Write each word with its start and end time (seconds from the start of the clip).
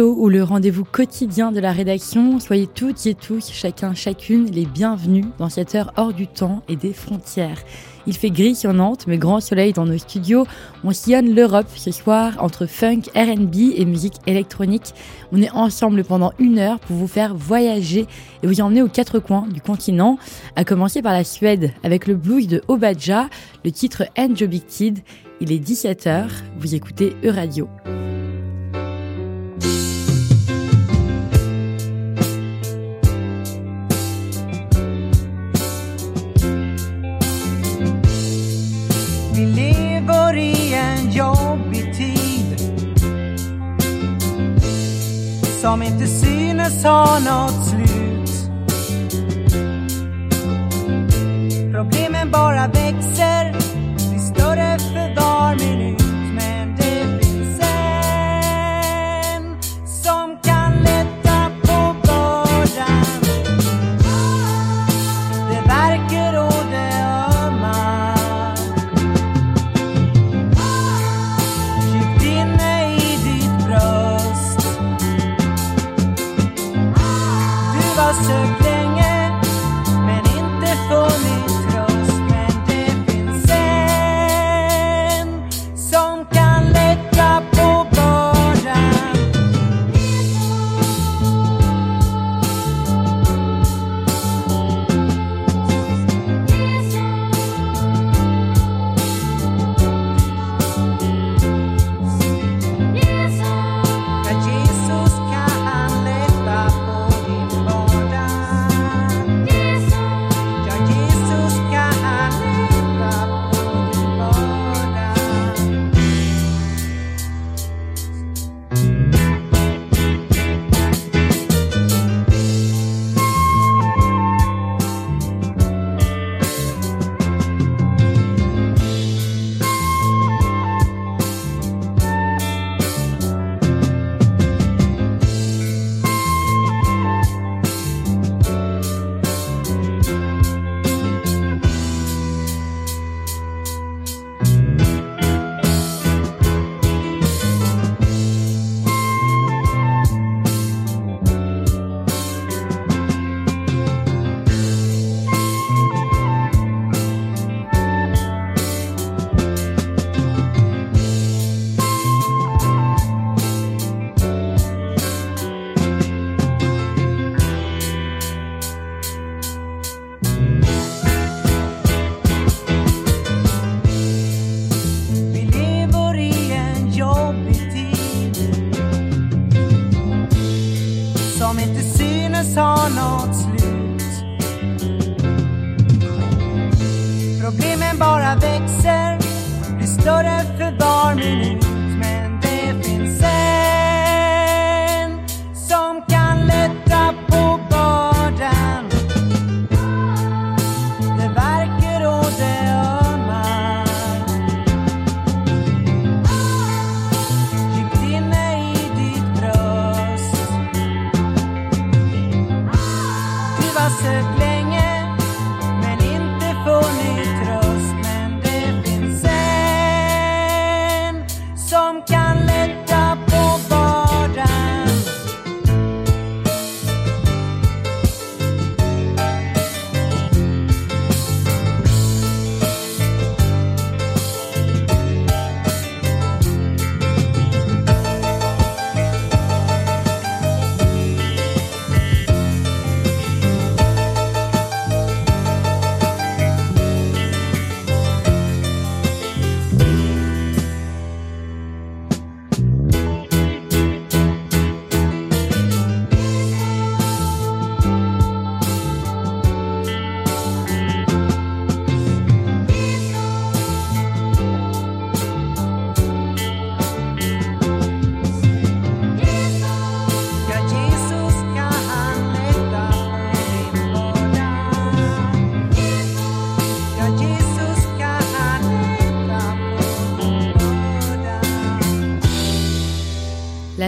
Show 0.00 0.14
ou 0.16 0.30
le 0.30 0.42
rendez-vous 0.42 0.84
quotidien 0.84 1.52
de 1.52 1.60
la 1.60 1.72
rédaction. 1.72 2.40
Soyez 2.40 2.66
toutes 2.66 3.04
et 3.04 3.14
tous, 3.14 3.50
chacun, 3.52 3.92
chacune, 3.92 4.50
les 4.50 4.64
bienvenus 4.64 5.26
dans 5.36 5.50
cette 5.50 5.74
heure 5.74 5.92
hors 5.96 6.14
du 6.14 6.26
temps 6.26 6.62
et 6.68 6.76
des 6.76 6.94
frontières. 6.94 7.58
Il 8.06 8.16
fait 8.16 8.30
gris 8.30 8.54
sur 8.54 8.72
Nantes, 8.72 9.04
mais 9.06 9.18
grand 9.18 9.40
soleil 9.40 9.74
dans 9.74 9.84
nos 9.84 9.98
studios. 9.98 10.46
On 10.84 10.92
sillonne 10.92 11.34
l'Europe 11.34 11.66
ce 11.74 11.90
soir 11.90 12.32
entre 12.38 12.64
funk, 12.64 13.02
RB 13.14 13.54
et 13.76 13.84
musique 13.84 14.16
électronique. 14.26 14.94
On 15.32 15.42
est 15.42 15.50
ensemble 15.50 16.02
pendant 16.02 16.32
une 16.38 16.58
heure 16.58 16.80
pour 16.80 16.96
vous 16.96 17.08
faire 17.08 17.34
voyager 17.34 18.06
et 18.42 18.46
vous 18.46 18.62
emmener 18.62 18.80
aux 18.80 18.88
quatre 18.88 19.18
coins 19.18 19.46
du 19.52 19.60
continent, 19.60 20.18
à 20.56 20.64
commencer 20.64 21.02
par 21.02 21.12
la 21.12 21.24
Suède 21.24 21.72
avec 21.82 22.06
le 22.06 22.14
blues 22.14 22.48
de 22.48 22.62
Obadja, 22.68 23.28
le 23.66 23.70
titre 23.70 24.04
Kid. 24.66 25.00
Il 25.42 25.52
est 25.52 25.62
17h, 25.62 26.28
vous 26.58 26.74
écoutez 26.74 27.14
Euradio. 27.22 27.68
Som 45.60 45.82
inte 45.82 46.06
synes 46.06 46.84
ha 46.84 47.18
något 47.18 47.68
slut. 47.68 48.50
Problemen 51.72 52.30
bara 52.30 52.66
växer, 52.66 53.52
blir 54.10 54.18
större 54.18 54.78
för 54.78 55.16
var 55.16 55.56
minut. 55.56 55.99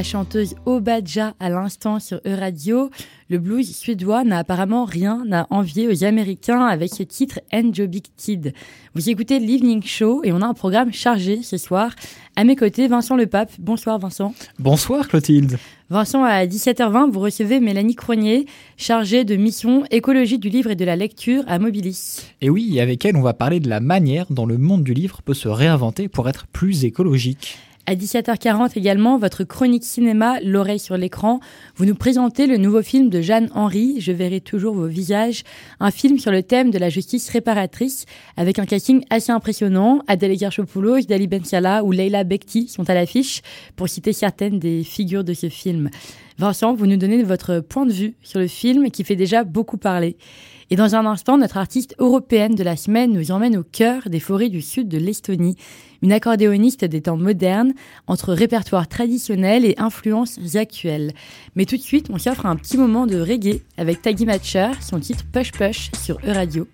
La 0.02 0.08
chanteuse 0.08 0.56
Obadja 0.66 1.36
à 1.38 1.48
l'instant 1.48 2.00
sur 2.00 2.20
E-Radio. 2.26 2.90
Le 3.30 3.38
blues 3.38 3.72
suédois 3.72 4.24
n'a 4.24 4.38
apparemment 4.38 4.84
rien 4.84 5.24
à 5.30 5.46
envier 5.50 5.86
aux 5.86 6.02
Américains 6.02 6.66
avec 6.66 6.92
ce 6.92 7.04
titre 7.04 7.38
Enjoy 7.52 7.86
Big 7.86 8.06
Kid. 8.16 8.52
Vous 8.96 9.10
écoutez 9.10 9.38
l'Evening 9.38 9.80
Show 9.84 10.22
et 10.24 10.32
on 10.32 10.40
a 10.40 10.46
un 10.46 10.54
programme 10.54 10.92
chargé 10.92 11.44
ce 11.44 11.56
soir. 11.56 11.92
À 12.34 12.42
mes 12.42 12.56
côtés, 12.56 12.88
Vincent 12.88 13.14
Le 13.14 13.26
Pape. 13.26 13.52
Bonsoir 13.60 14.00
Vincent. 14.00 14.34
Bonsoir 14.58 15.06
Clotilde. 15.06 15.56
Vincent, 15.88 16.24
à 16.24 16.46
17h20, 16.46 17.12
vous 17.12 17.20
recevez 17.20 17.60
Mélanie 17.60 17.94
Cronier, 17.94 18.46
chargée 18.76 19.24
de 19.24 19.36
mission 19.36 19.84
écologie 19.92 20.40
du 20.40 20.48
livre 20.48 20.72
et 20.72 20.74
de 20.74 20.84
la 20.84 20.96
lecture 20.96 21.44
à 21.46 21.60
Mobilis. 21.60 22.26
Et 22.40 22.50
oui, 22.50 22.80
avec 22.80 23.04
elle, 23.04 23.14
on 23.14 23.22
va 23.22 23.34
parler 23.34 23.60
de 23.60 23.68
la 23.68 23.78
manière 23.78 24.26
dont 24.30 24.46
le 24.46 24.58
monde 24.58 24.82
du 24.82 24.94
livre 24.94 25.22
peut 25.22 25.34
se 25.34 25.48
réinventer 25.48 26.08
pour 26.08 26.28
être 26.28 26.48
plus 26.48 26.84
écologique. 26.84 27.58
À 27.84 27.96
17h40 27.96 28.78
également, 28.78 29.18
votre 29.18 29.42
chronique 29.42 29.82
cinéma, 29.82 30.38
L'oreille 30.40 30.78
sur 30.78 30.96
l'écran. 30.96 31.40
Vous 31.74 31.84
nous 31.84 31.96
présentez 31.96 32.46
le 32.46 32.56
nouveau 32.56 32.80
film 32.80 33.10
de 33.10 33.20
Jeanne 33.20 33.50
Henry, 33.56 34.00
Je 34.00 34.12
verrai 34.12 34.40
toujours 34.40 34.74
vos 34.74 34.86
visages. 34.86 35.42
Un 35.80 35.90
film 35.90 36.20
sur 36.20 36.30
le 36.30 36.44
thème 36.44 36.70
de 36.70 36.78
la 36.78 36.90
justice 36.90 37.28
réparatrice, 37.28 38.06
avec 38.36 38.60
un 38.60 38.66
casting 38.66 39.04
assez 39.10 39.32
impressionnant. 39.32 40.00
Adèle 40.06 40.36
Garchopoulos, 40.36 41.00
Dali 41.08 41.26
Bensiala 41.26 41.82
ou 41.82 41.90
Leila 41.90 42.22
Bekti 42.22 42.68
sont 42.68 42.88
à 42.88 42.94
l'affiche, 42.94 43.42
pour 43.74 43.88
citer 43.88 44.12
certaines 44.12 44.60
des 44.60 44.84
figures 44.84 45.24
de 45.24 45.34
ce 45.34 45.48
film. 45.48 45.90
Vincent, 46.38 46.74
vous 46.74 46.86
nous 46.86 46.96
donnez 46.96 47.24
votre 47.24 47.58
point 47.58 47.84
de 47.84 47.92
vue 47.92 48.14
sur 48.22 48.38
le 48.38 48.46
film 48.46 48.92
qui 48.92 49.02
fait 49.02 49.16
déjà 49.16 49.42
beaucoup 49.42 49.76
parler. 49.76 50.16
Et 50.70 50.76
dans 50.76 50.94
un 50.94 51.04
instant, 51.04 51.36
notre 51.36 51.58
artiste 51.58 51.94
européenne 51.98 52.54
de 52.54 52.62
la 52.62 52.76
semaine 52.76 53.12
nous 53.12 53.30
emmène 53.30 53.58
au 53.58 53.62
cœur 53.62 54.08
des 54.08 54.20
forêts 54.20 54.48
du 54.48 54.62
sud 54.62 54.88
de 54.88 54.96
l'Estonie, 54.96 55.56
une 56.02 56.12
accordéoniste 56.12 56.84
des 56.84 57.02
temps 57.02 57.16
modernes, 57.16 57.72
entre 58.06 58.32
répertoire 58.34 58.88
traditionnel 58.88 59.64
et 59.64 59.74
influences 59.78 60.38
actuelles. 60.56 61.12
Mais 61.56 61.64
tout 61.64 61.76
de 61.76 61.82
suite, 61.82 62.08
on 62.10 62.18
s'offre 62.18 62.46
un 62.46 62.56
petit 62.56 62.76
moment 62.76 63.06
de 63.06 63.20
reggae 63.20 63.62
avec 63.76 64.02
Taggy 64.02 64.26
Matcher, 64.26 64.70
son 64.80 65.00
titre 65.00 65.24
Push 65.32 65.52
Push 65.52 65.90
sur 66.02 66.18
E-Radio. 66.26 66.66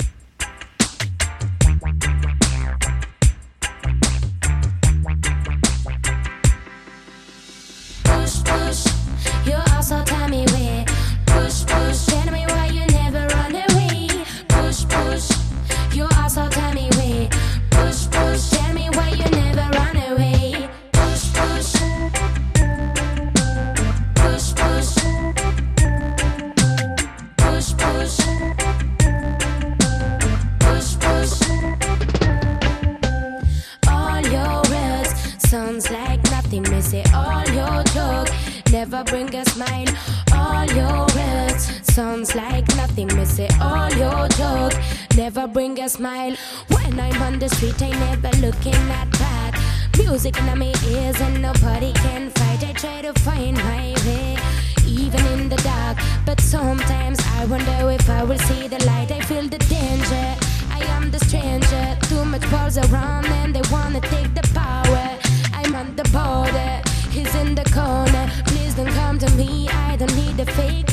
Never 38.98 39.10
bring 39.10 39.34
a 39.34 39.44
smile. 39.44 39.86
All 40.32 40.66
your 40.66 41.06
words 41.14 41.64
sounds 41.94 42.34
like 42.34 42.66
nothing. 42.76 43.06
Me 43.16 43.24
say 43.24 43.48
all 43.60 43.90
your 43.92 44.28
joke 44.28 44.72
never 45.16 45.46
bring 45.46 45.78
a 45.80 45.88
smile. 45.88 46.34
When 46.68 46.98
I'm 46.98 47.22
on 47.22 47.38
the 47.38 47.48
street, 47.48 47.80
I 47.80 47.90
never 47.90 48.36
looking 48.38 48.82
at 49.00 49.10
back. 49.12 49.54
Music 49.98 50.36
in 50.38 50.58
my 50.58 50.72
ears 50.88 51.20
and 51.20 51.40
nobody 51.42 51.92
can 51.92 52.30
fight. 52.30 52.64
I 52.64 52.72
try 52.72 53.02
to 53.02 53.12
find 53.20 53.56
my 53.56 53.94
way, 54.06 54.36
even 54.86 55.24
in 55.34 55.48
the 55.48 55.56
dark. 55.56 55.98
But 56.26 56.40
sometimes 56.40 57.18
I 57.38 57.44
wonder 57.44 57.90
if 57.90 58.08
I 58.10 58.24
will 58.24 58.38
see 58.38 58.66
the 58.66 58.84
light. 58.84 59.12
I 59.12 59.20
feel 59.20 59.46
the 59.48 59.58
danger. 59.58 60.28
I 60.70 60.80
am 60.96 61.10
the 61.10 61.20
stranger. 61.20 61.96
Too 62.08 62.24
much 62.24 62.50
balls 62.50 62.78
around 62.78 63.26
and 63.26 63.54
they 63.54 63.62
wanna 63.70 64.00
take 64.00 64.18
fake 70.58 70.88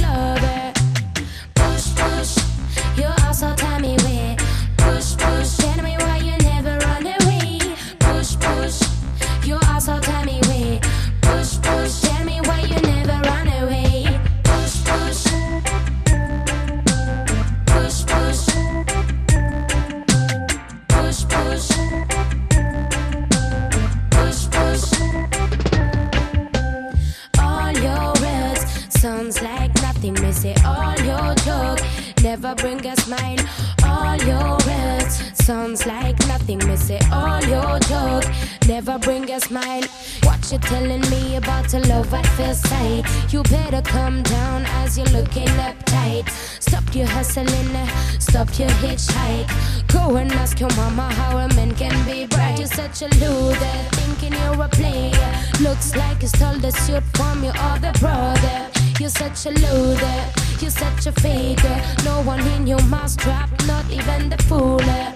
Come 43.84 44.24
down 44.24 44.66
as 44.84 44.98
you're 44.98 45.08
looking 45.08 45.50
uptight. 45.60 46.30
Stop 46.62 46.96
your 46.96 47.08
hustling, 47.08 47.76
stop 48.20 48.48
your 48.58 48.70
hitchhike. 48.80 49.48
Go 49.92 50.16
and 50.16 50.32
ask 50.32 50.60
your 50.62 50.74
mama 50.78 51.14
how 51.14 51.38
a 51.38 51.54
man 51.56 51.76
can 51.76 51.94
be 52.06 52.26
bright. 52.26 52.58
You're 52.58 52.68
such 52.68 53.02
a 53.02 53.08
loser, 53.20 53.76
thinking 53.92 54.34
you're 54.34 54.64
a 54.64 54.70
player. 54.70 55.32
Looks 55.60 55.94
like 55.96 56.22
you 56.22 56.30
stole 56.30 56.58
the 56.58 56.72
suit 56.72 57.04
from 57.16 57.44
your 57.44 57.54
other 57.58 57.92
brother. 58.00 58.70
You're 58.98 59.10
such 59.10 59.46
a 59.46 59.52
loser, 59.52 60.24
you're 60.62 60.72
such 60.72 61.08
a 61.08 61.12
faker. 61.12 61.82
No 62.06 62.22
one 62.22 62.46
in 62.56 62.66
your 62.66 62.82
mousetrap, 62.84 63.50
not 63.68 63.90
even 63.92 64.30
the 64.30 64.38
fooler. 64.38 65.14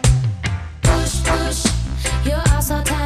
Push, 0.81 1.23
push, 1.23 1.65
you're 2.25 2.43
also 2.53 2.81
tell 2.83 2.98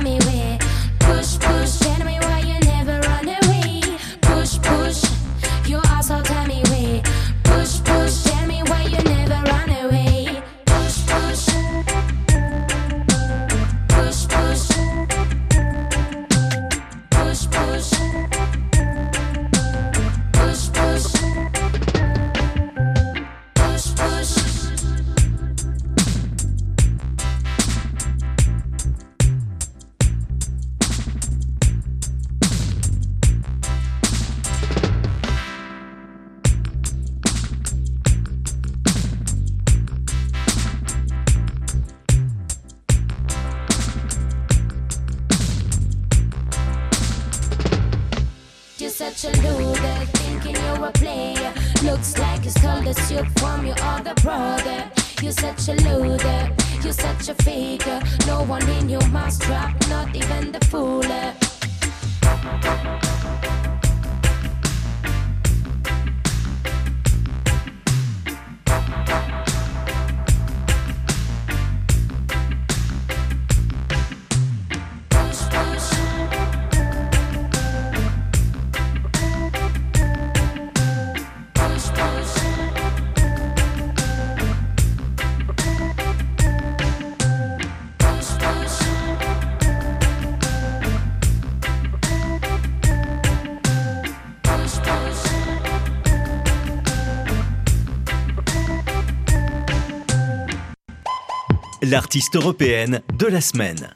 l'artiste 101.94 102.36
européenne 102.36 103.02
de 103.20 103.28
la 103.28 103.40
semaine. 103.40 103.94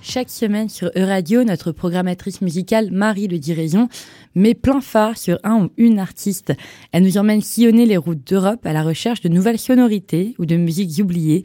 Chaque 0.00 0.30
semaine 0.30 0.68
sur 0.68 0.92
Euradio, 0.94 1.42
notre 1.42 1.72
programmatrice 1.72 2.40
musicale 2.40 2.92
Marie 2.92 3.26
Le 3.26 3.40
Diraison 3.40 3.88
met 4.34 4.54
plein 4.54 4.80
phare 4.80 5.16
sur 5.16 5.38
un 5.44 5.64
ou 5.64 5.70
une 5.76 5.98
artiste. 5.98 6.52
Elle 6.92 7.02
nous 7.02 7.18
emmène 7.18 7.40
sillonner 7.40 7.86
les 7.86 7.96
routes 7.96 8.26
d'Europe 8.26 8.64
à 8.64 8.72
la 8.72 8.82
recherche 8.82 9.20
de 9.20 9.28
nouvelles 9.28 9.58
sonorités 9.58 10.34
ou 10.38 10.46
de 10.46 10.56
musiques 10.56 10.98
oubliées. 11.02 11.44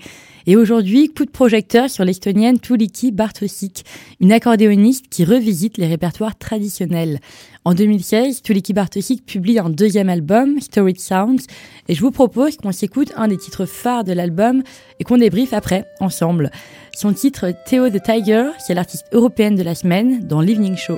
Et 0.49 0.55
aujourd'hui, 0.55 1.09
coup 1.09 1.25
de 1.25 1.29
projecteur 1.29 1.89
sur 1.89 2.05
l'estonienne 2.05 2.57
Tuliki 2.57 3.11
Bartosik, 3.11 3.83
une 4.21 4.31
accordéoniste 4.31 5.09
qui 5.09 5.25
revisite 5.25 5.77
les 5.77 5.87
répertoires 5.87 6.37
traditionnels. 6.37 7.19
En 7.65 7.73
2016, 7.73 8.43
Tuliki 8.43 8.71
Bartosik 8.71 9.25
publie 9.25 9.59
un 9.59 9.69
deuxième 9.69 10.07
album, 10.07 10.61
Storied 10.61 11.01
Sounds, 11.01 11.47
et 11.89 11.95
je 11.95 11.99
vous 11.99 12.11
propose 12.11 12.55
qu'on 12.55 12.71
s'écoute 12.71 13.11
un 13.17 13.27
des 13.27 13.37
titres 13.37 13.65
phares 13.65 14.05
de 14.05 14.13
l'album 14.13 14.63
et 15.01 15.03
qu'on 15.03 15.17
débriefe 15.17 15.51
après, 15.51 15.85
ensemble. 15.99 16.49
Son 16.95 17.11
titre 17.11 17.51
Theo 17.65 17.89
the 17.89 18.01
Tiger, 18.01 18.51
c'est 18.57 18.73
l'artiste 18.73 19.07
européenne 19.11 19.55
de 19.55 19.63
la 19.63 19.75
semaine 19.75 20.25
dans 20.25 20.39
l'Evening 20.39 20.77
Show. 20.77 20.97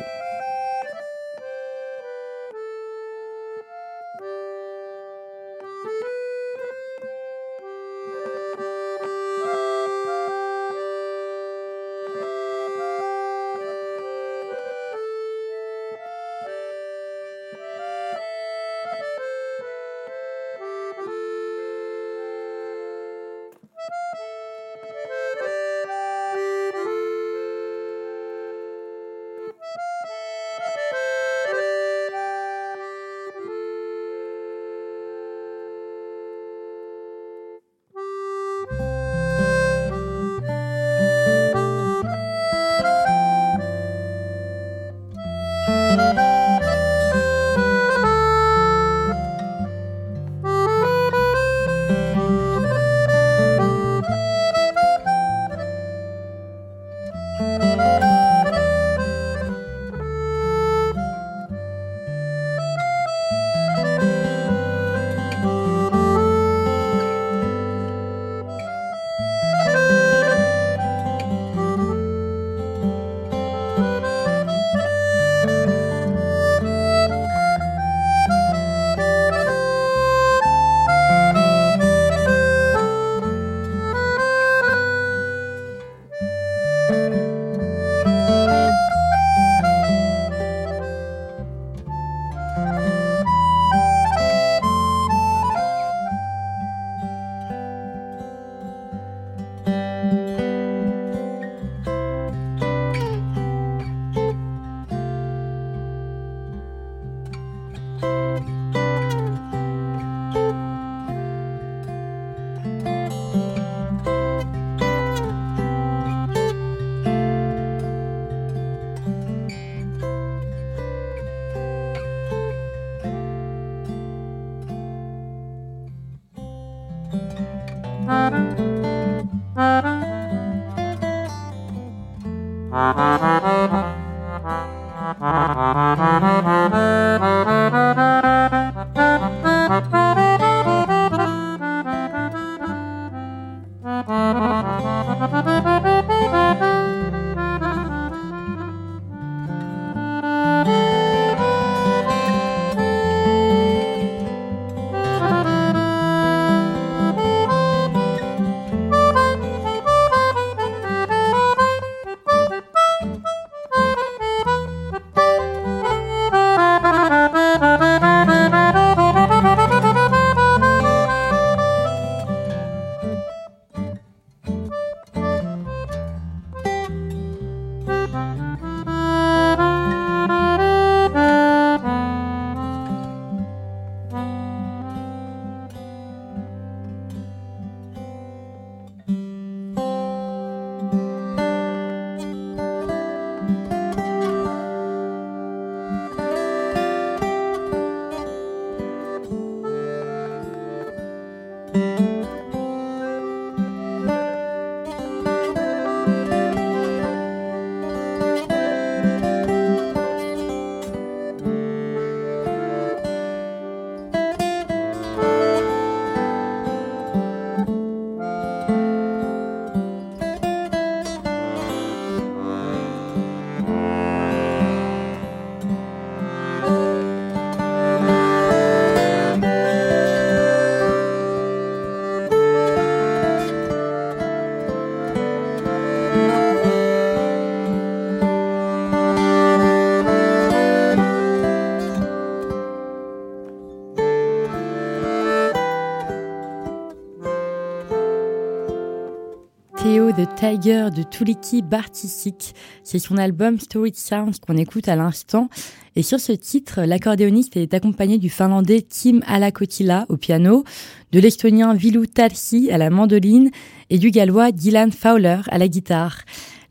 Tiger 250.40 250.88
de 250.96 251.04
Tuliki 251.04 251.62
Bartisik. 251.62 252.56
C'est 252.86 252.98
son 252.98 253.18
album 253.18 253.60
Story 253.60 253.92
Sounds 253.94 254.40
qu'on 254.40 254.56
écoute 254.56 254.88
à 254.88 254.96
l'instant. 254.96 255.50
Et 255.98 256.02
sur 256.02 256.22
ce 256.22 256.32
titre, 256.32 256.84
l'accordéoniste 256.84 257.58
est 257.58 257.74
accompagné 257.74 258.18
du 258.18 258.30
finlandais 258.30 258.82
Tim 258.82 259.20
Alakotila 259.28 260.06
au 260.08 260.16
piano, 260.16 260.64
de 261.12 261.20
l'estonien 261.20 261.74
Vilu 261.74 262.08
Tarsi 262.08 262.72
à 262.72 262.78
la 262.78 262.90
mandoline 262.90 263.52
et 263.90 263.98
du 263.98 264.12
gallois 264.12 264.54
Dylan 264.54 264.94
Fowler 264.94 265.42
à 265.50 265.58
la 265.58 265.68
guitare. 265.68 266.20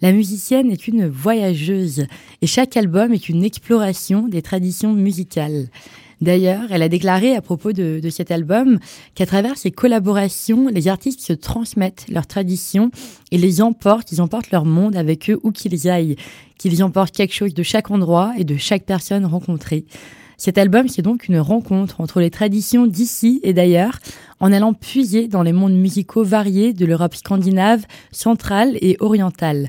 La 0.01 0.13
musicienne 0.13 0.71
est 0.71 0.89
une 0.89 1.07
voyageuse 1.07 2.07
et 2.41 2.47
chaque 2.47 2.75
album 2.79 3.13
est 3.13 3.29
une 3.29 3.45
exploration 3.45 4.29
des 4.29 4.41
traditions 4.41 4.95
musicales. 4.95 5.69
D'ailleurs, 6.21 6.65
elle 6.71 6.83
a 6.83 6.89
déclaré 6.89 7.37
à 7.37 7.41
propos 7.41 7.73
de, 7.73 8.01
cet 8.11 8.31
album 8.31 8.79
qu'à 9.15 9.27
travers 9.27 9.57
ses 9.57 9.71
collaborations, 9.71 10.69
les 10.69 10.89
artistes 10.89 11.21
se 11.21 11.33
transmettent 11.33 12.07
leurs 12.09 12.27
traditions 12.27 12.91
et 13.31 13.39
les 13.39 13.63
emportent, 13.63 14.11
ils 14.11 14.21
emportent 14.21 14.51
leur 14.51 14.65
monde 14.65 14.97
avec 14.97 15.31
eux 15.31 15.39
où 15.43 15.53
qu'ils 15.53 15.89
aillent, 15.89 16.17
qu'ils 16.59 16.83
emportent 16.83 17.15
quelque 17.15 17.35
chose 17.35 17.55
de 17.55 17.63
chaque 17.63 17.91
endroit 17.91 18.33
et 18.37 18.45
de 18.45 18.57
chaque 18.57 18.85
personne 18.85 19.27
rencontrée. 19.27 19.85
Cet 20.41 20.57
album, 20.57 20.89
c'est 20.89 21.03
donc 21.03 21.29
une 21.29 21.41
rencontre 21.41 22.01
entre 22.01 22.21
les 22.21 22.31
traditions 22.31 22.87
d'ici 22.87 23.41
et 23.43 23.53
d'ailleurs, 23.53 23.99
en 24.41 24.53
allant 24.53 24.73
puiser 24.73 25.27
dans 25.27 25.43
les 25.43 25.53
mondes 25.53 25.75
musicaux 25.75 26.23
variés 26.23 26.73
de 26.73 26.87
l'Europe 26.87 27.17
scandinave, 27.17 27.85
centrale 28.13 28.77
et 28.81 28.97
orientale. 29.01 29.69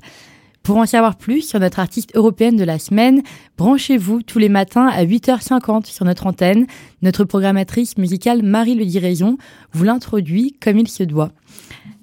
Pour 0.70 0.78
en 0.78 0.86
savoir 0.86 1.16
plus 1.16 1.42
sur 1.42 1.60
notre 1.60 1.80
artiste 1.80 2.16
européenne 2.16 2.56
de 2.56 2.64
la 2.64 2.78
semaine, 2.78 3.24
branchez-vous 3.58 4.22
tous 4.22 4.38
les 4.38 4.50
matins 4.50 4.86
à 4.86 5.04
8h50 5.04 5.88
sur 5.88 6.06
notre 6.06 6.28
antenne. 6.28 6.68
Notre 7.02 7.24
programmatrice 7.24 7.98
musicale 7.98 8.44
Marie 8.44 8.76
Le 8.76 8.86
Diraison 8.86 9.40
vous 9.72 9.84
l'introduit 9.84 10.56
comme 10.62 10.78
il 10.78 10.88
se 10.88 11.02
doit. 11.02 11.32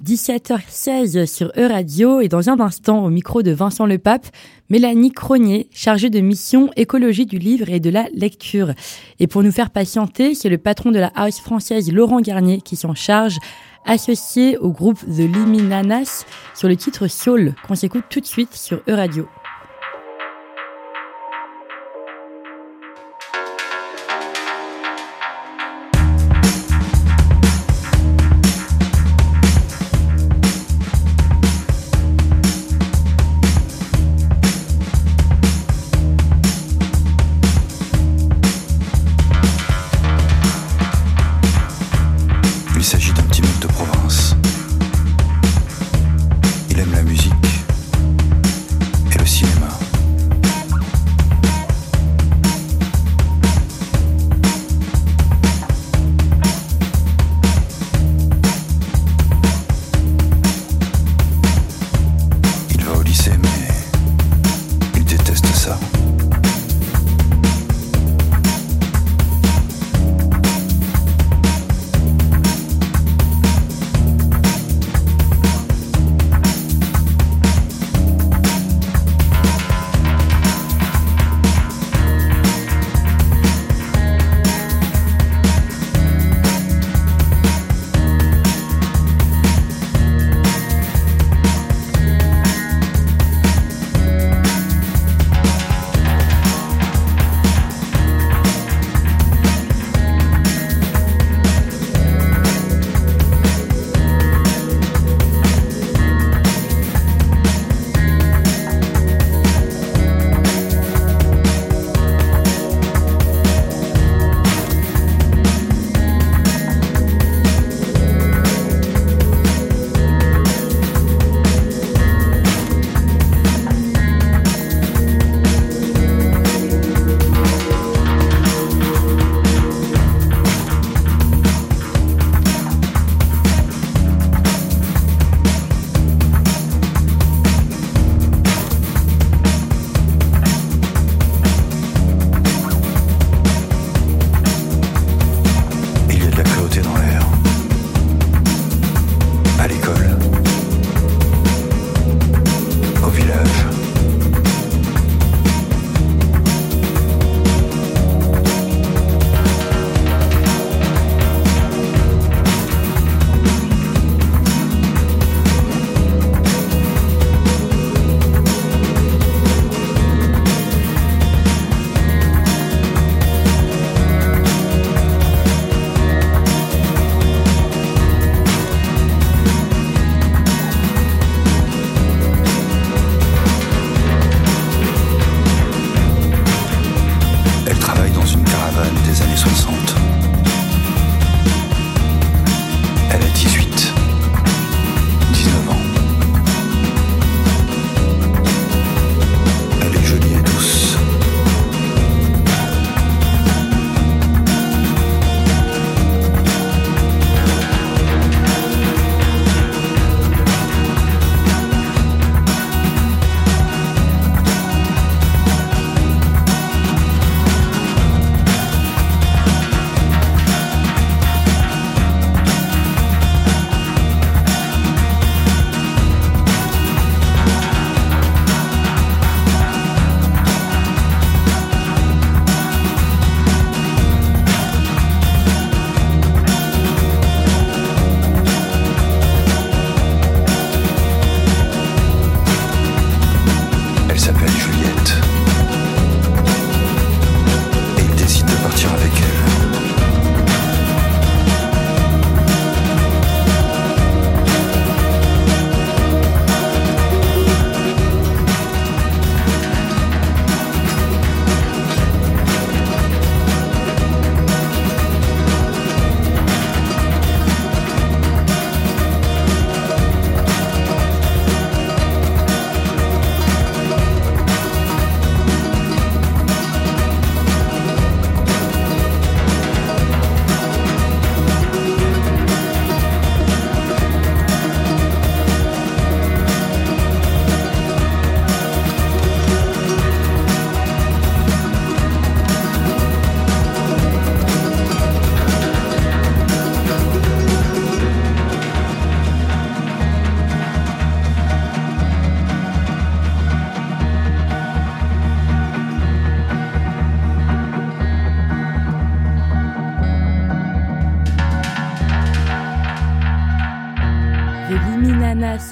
17h16 0.06 1.26
sur 1.26 1.50
E-Radio 1.58 2.20
et 2.20 2.28
dans 2.28 2.48
un 2.48 2.60
instant 2.60 3.04
au 3.04 3.10
micro 3.10 3.42
de 3.42 3.50
Vincent 3.50 3.86
Lepape, 3.86 4.28
Mélanie 4.70 5.10
Cronier, 5.10 5.68
chargée 5.72 6.10
de 6.10 6.20
mission 6.20 6.70
écologie 6.76 7.26
du 7.26 7.38
livre 7.38 7.70
et 7.70 7.80
de 7.80 7.90
la 7.90 8.06
lecture. 8.14 8.70
Et 9.18 9.26
pour 9.26 9.42
nous 9.42 9.50
faire 9.50 9.70
patienter, 9.70 10.36
c'est 10.36 10.48
le 10.48 10.58
patron 10.58 10.92
de 10.92 11.00
la 11.00 11.10
house 11.16 11.40
française 11.40 11.92
Laurent 11.92 12.20
Garnier 12.20 12.60
qui 12.60 12.76
s'en 12.76 12.94
charge 12.94 13.38
associé 13.84 14.56
au 14.58 14.70
groupe 14.70 15.00
The 15.00 15.26
Liminanas 15.26 16.24
sur 16.54 16.68
le 16.68 16.76
titre 16.76 17.08
Soul 17.08 17.54
qu'on 17.66 17.74
s'écoute 17.74 18.04
tout 18.08 18.20
de 18.20 18.26
suite 18.26 18.54
sur 18.54 18.82
E-Radio. 18.88 19.26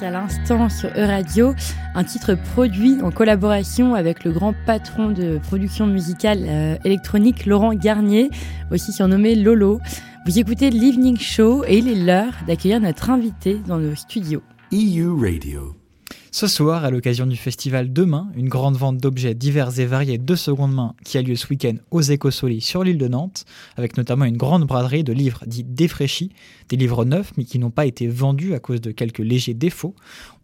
À 0.05 0.11
l'instant 0.11 0.69
sur 0.69 0.89
E-Radio, 0.89 1.55
un 1.95 2.03
titre 2.03 2.35
produit 2.53 3.01
en 3.01 3.11
collaboration 3.11 3.95
avec 3.95 4.23
le 4.23 4.31
grand 4.31 4.53
patron 4.65 5.09
de 5.09 5.39
production 5.39 5.87
musicale 5.87 6.45
euh, 6.47 6.77
électronique 6.83 7.45
Laurent 7.45 7.73
Garnier, 7.73 8.29
aussi 8.71 8.93
surnommé 8.93 9.35
Lolo. 9.35 9.79
Vous 10.25 10.37
écoutez 10.37 10.69
l'Evening 10.69 11.17
Show 11.17 11.63
et 11.67 11.79
il 11.79 11.87
est 11.87 11.95
l'heure 11.95 12.33
d'accueillir 12.47 12.79
notre 12.79 13.09
invité 13.09 13.59
dans 13.67 13.79
nos 13.79 13.95
studios. 13.95 14.43
EU 14.71 15.11
Radio. 15.19 15.84
Ce 16.35 16.47
soir, 16.47 16.83
à 16.83 16.89
l'occasion 16.89 17.25
du 17.25 17.37
festival 17.37 17.93
Demain, 17.93 18.29
une 18.35 18.49
grande 18.49 18.75
vente 18.75 18.97
d'objets 18.97 19.33
divers 19.33 19.79
et 19.79 19.85
variés 19.85 20.17
de 20.17 20.35
seconde 20.35 20.73
main 20.73 20.93
qui 21.05 21.17
a 21.17 21.21
lieu 21.21 21.37
ce 21.37 21.47
week-end 21.47 21.75
aux 21.91 22.01
Écosoli 22.01 22.59
sur 22.59 22.83
l'île 22.83 22.97
de 22.97 23.07
Nantes, 23.07 23.45
avec 23.77 23.95
notamment 23.95 24.25
une 24.25 24.35
grande 24.35 24.65
braderie 24.65 25.05
de 25.05 25.13
livres 25.13 25.45
dits 25.47 25.63
défraîchis, 25.63 26.33
des 26.67 26.75
livres 26.75 27.05
neufs 27.05 27.31
mais 27.37 27.45
qui 27.45 27.57
n'ont 27.57 27.69
pas 27.69 27.85
été 27.85 28.09
vendus 28.09 28.53
à 28.53 28.59
cause 28.59 28.81
de 28.81 28.91
quelques 28.91 29.19
légers 29.19 29.53
défauts, 29.53 29.95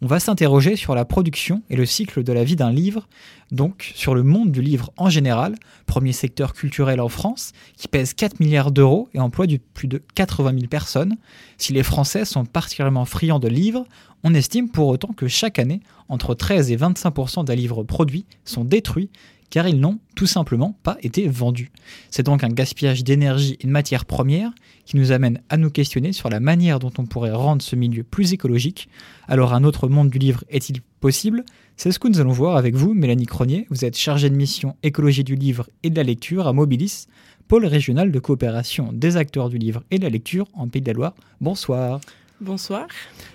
on 0.02 0.08
va 0.08 0.22
s'interroger 0.22 0.78
sur 0.78 0.96
la 0.96 1.04
production 1.04 1.62
et 1.70 1.76
le 1.76 1.86
cycle 1.86 2.24
de 2.24 2.32
la 2.32 2.46
vie 2.46 2.56
d'un 2.56 2.72
livre, 2.72 3.10
donc 3.52 3.92
sur 3.94 4.16
le 4.16 4.24
monde 4.24 4.50
du 4.50 4.62
livre 4.62 4.94
en 4.96 5.10
général, 5.10 5.56
premier 5.88 6.14
secteur 6.14 6.54
culturel 6.54 7.02
en 7.02 7.10
France, 7.10 7.52
qui 7.76 7.90
pèse 7.90 8.14
4 8.14 8.40
milliards 8.40 8.72
d'euros 8.72 9.10
et 9.14 9.20
emploie 9.20 9.46
plus 9.74 9.90
de 9.90 10.02
80 10.16 10.54
000 10.54 10.68
personnes. 10.68 11.18
Si 11.58 11.74
les 11.74 11.84
Français 11.84 12.24
sont 12.24 12.46
particulièrement 12.46 13.04
friands 13.04 13.40
de 13.40 13.50
livres, 13.50 13.86
on 14.24 14.34
estime 14.34 14.70
pour 14.70 14.88
autant 14.88 15.14
que 15.14 15.28
chaque 15.28 15.60
année, 15.60 15.82
entre 16.10 16.36
13 16.36 16.72
et 16.72 16.78
25% 16.78 17.46
des 17.46 17.56
livres 17.56 17.84
produits 17.84 18.26
sont 18.46 18.64
détruits 18.64 19.10
car 19.52 19.68
ils 19.68 19.80
n'ont 19.80 20.00
tout 20.16 20.26
simplement 20.26 20.76
pas 20.82 20.98
été 21.04 21.28
vendus. 21.28 21.72
C'est 22.10 22.24
donc 22.24 22.44
un 22.44 22.50
gaspillage 22.50 23.04
d'énergie 23.04 23.58
et 23.60 23.68
de 23.68 23.72
matières 23.72 24.06
premières 24.06 24.52
qui 24.86 24.96
nous 24.96 25.12
amène 25.12 25.42
à 25.50 25.58
nous 25.58 25.70
questionner 25.70 26.14
sur 26.14 26.30
la 26.30 26.40
manière 26.40 26.80
dont 26.80 26.92
on 26.98 27.06
pourrait 27.06 27.34
rendre 27.34 27.62
ce 27.62 27.76
milieu 27.76 28.04
plus 28.04 28.34
écologique. 28.34 28.88
Alors 29.28 29.54
un 29.54 29.64
autre 29.64 29.90
monde 29.90 30.10
du 30.10 30.18
livre 30.18 30.44
est-il 30.50 30.82
possible? 31.02 31.44
C'est 31.76 31.92
ce 31.92 32.00
que 32.00 32.08
nous 32.08 32.20
allons 32.20 32.32
voir 32.32 32.56
avec 32.56 32.76
vous, 32.76 32.94
Mélanie 32.94 33.26
Cronier. 33.26 33.68
Vous 33.70 33.86
êtes 33.86 33.98
chargée 33.98 34.30
de 34.30 34.36
mission 34.36 34.76
écologie 34.84 35.24
du 35.24 35.36
livre 35.36 35.70
et 35.84 35.90
de 35.90 35.96
la 35.98 36.04
lecture 36.04 36.48
à 36.48 36.54
Mobilis, 36.54 37.08
pôle 37.48 37.66
régional 37.66 38.12
de 38.12 38.20
coopération 38.20 38.92
des 38.94 39.18
acteurs 39.18 39.50
du 39.50 39.58
livre 39.58 39.84
et 39.92 39.98
de 39.98 40.04
la 40.04 40.10
lecture 40.10 40.48
en 40.54 40.70
Pays 40.70 40.82
de 40.82 40.88
la 40.88 40.94
Loire. 40.94 41.14
Bonsoir. 41.42 42.00
Bonsoir. 42.42 42.88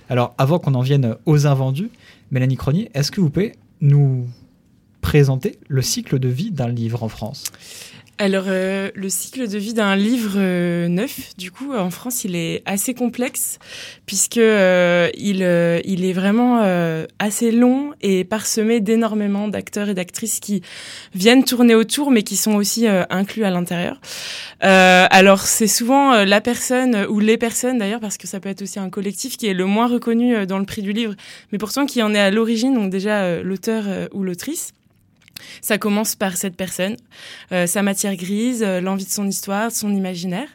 Alors, 0.08 0.34
avant 0.36 0.58
qu'on 0.58 0.74
en 0.74 0.80
vienne 0.80 1.14
aux 1.26 1.46
invendus, 1.46 1.90
Mélanie 2.32 2.56
Cronier, 2.56 2.90
est-ce 2.92 3.12
que 3.12 3.20
vous 3.20 3.30
pouvez 3.30 3.54
nous 3.80 4.26
présenter 5.00 5.60
le 5.68 5.80
cycle 5.80 6.18
de 6.18 6.26
vie 6.26 6.50
d'un 6.50 6.66
livre 6.66 7.04
en 7.04 7.08
France? 7.08 7.44
Alors, 8.18 8.44
euh, 8.48 8.90
le 8.94 9.10
cycle 9.10 9.46
de 9.46 9.58
vie 9.58 9.74
d'un 9.74 9.94
livre 9.94 10.36
euh, 10.36 10.88
neuf, 10.88 11.36
du 11.36 11.50
coup, 11.50 11.74
en 11.74 11.90
France, 11.90 12.24
il 12.24 12.34
est 12.34 12.62
assez 12.64 12.94
complexe, 12.94 13.58
puisque 14.06 14.38
euh, 14.38 15.10
il, 15.18 15.42
euh, 15.42 15.80
il 15.84 16.02
est 16.02 16.14
vraiment 16.14 16.62
assez 17.18 17.52
long 17.52 17.92
et 18.00 18.24
parsemé 18.24 18.80
d'énormément 18.80 19.48
d'acteurs 19.48 19.90
et 19.90 19.94
d'actrices 19.94 20.40
qui 20.40 20.62
viennent 21.14 21.44
tourner 21.44 21.74
autour, 21.74 22.10
mais 22.10 22.22
qui 22.22 22.36
sont 22.36 22.54
aussi 22.54 22.86
inclus 23.10 23.44
à 23.44 23.50
l'intérieur. 23.50 24.00
Alors, 24.60 25.42
c'est 25.42 25.66
souvent 25.66 26.24
la 26.24 26.40
personne, 26.40 27.06
ou 27.10 27.20
les 27.20 27.36
personnes 27.36 27.78
d'ailleurs, 27.78 28.00
parce 28.00 28.16
que 28.16 28.26
ça 28.26 28.40
peut 28.40 28.48
être 28.48 28.62
aussi 28.62 28.78
un 28.78 28.88
collectif, 28.88 29.36
qui 29.36 29.46
est 29.46 29.54
le 29.54 29.66
moins 29.66 29.88
reconnu 29.88 30.46
dans 30.46 30.58
le 30.58 30.64
prix 30.64 30.82
du 30.82 30.92
livre, 30.92 31.14
mais 31.52 31.58
pourtant 31.58 31.84
qui 31.84 32.02
en 32.02 32.14
est 32.14 32.20
à 32.20 32.30
l'origine, 32.30 32.74
donc 32.74 32.90
déjà 32.90 33.42
l'auteur 33.42 33.84
ou 34.12 34.22
l'autrice. 34.22 34.72
Ça 35.60 35.78
commence 35.78 36.14
par 36.14 36.36
cette 36.36 36.56
personne, 36.56 36.96
euh, 37.52 37.66
sa 37.66 37.82
matière 37.82 38.16
grise, 38.16 38.62
euh, 38.62 38.80
l'envie 38.80 39.04
de 39.04 39.10
son 39.10 39.26
histoire, 39.26 39.70
son 39.70 39.94
imaginaire. 39.94 40.48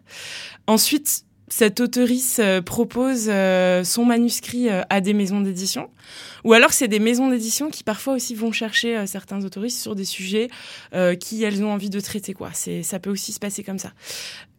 Ensuite, 0.68 1.26
cette 1.52 1.82
auteurice 1.82 2.40
euh, 2.40 2.62
propose 2.62 3.26
euh, 3.28 3.84
son 3.84 4.06
manuscrit 4.06 4.70
euh, 4.70 4.84
à 4.90 5.02
des 5.02 5.14
maisons 5.14 5.42
d'édition. 5.42 5.90
Ou 6.46 6.54
alors, 6.54 6.72
c'est 6.72 6.88
des 6.88 7.00
maisons 7.00 7.30
d'édition 7.30 7.70
qui 7.70 7.84
parfois 7.84 8.14
aussi 8.14 8.36
vont 8.36 8.54
chercher 8.54 9.06
certains 9.06 9.44
autoristes 9.44 9.80
sur 9.80 9.94
des 9.94 10.06
sujets 10.06 10.50
qui 11.20 11.44
elles 11.44 11.64
ont 11.64 11.72
envie 11.72 11.92
de 11.92 12.00
traiter. 12.00 12.34
Quoi. 12.34 12.50
Ça 12.54 13.00
peut 13.00 13.12
aussi 13.12 13.32
se 13.32 13.40
passer 13.40 13.64
comme 13.64 13.78
ça. 13.78 13.92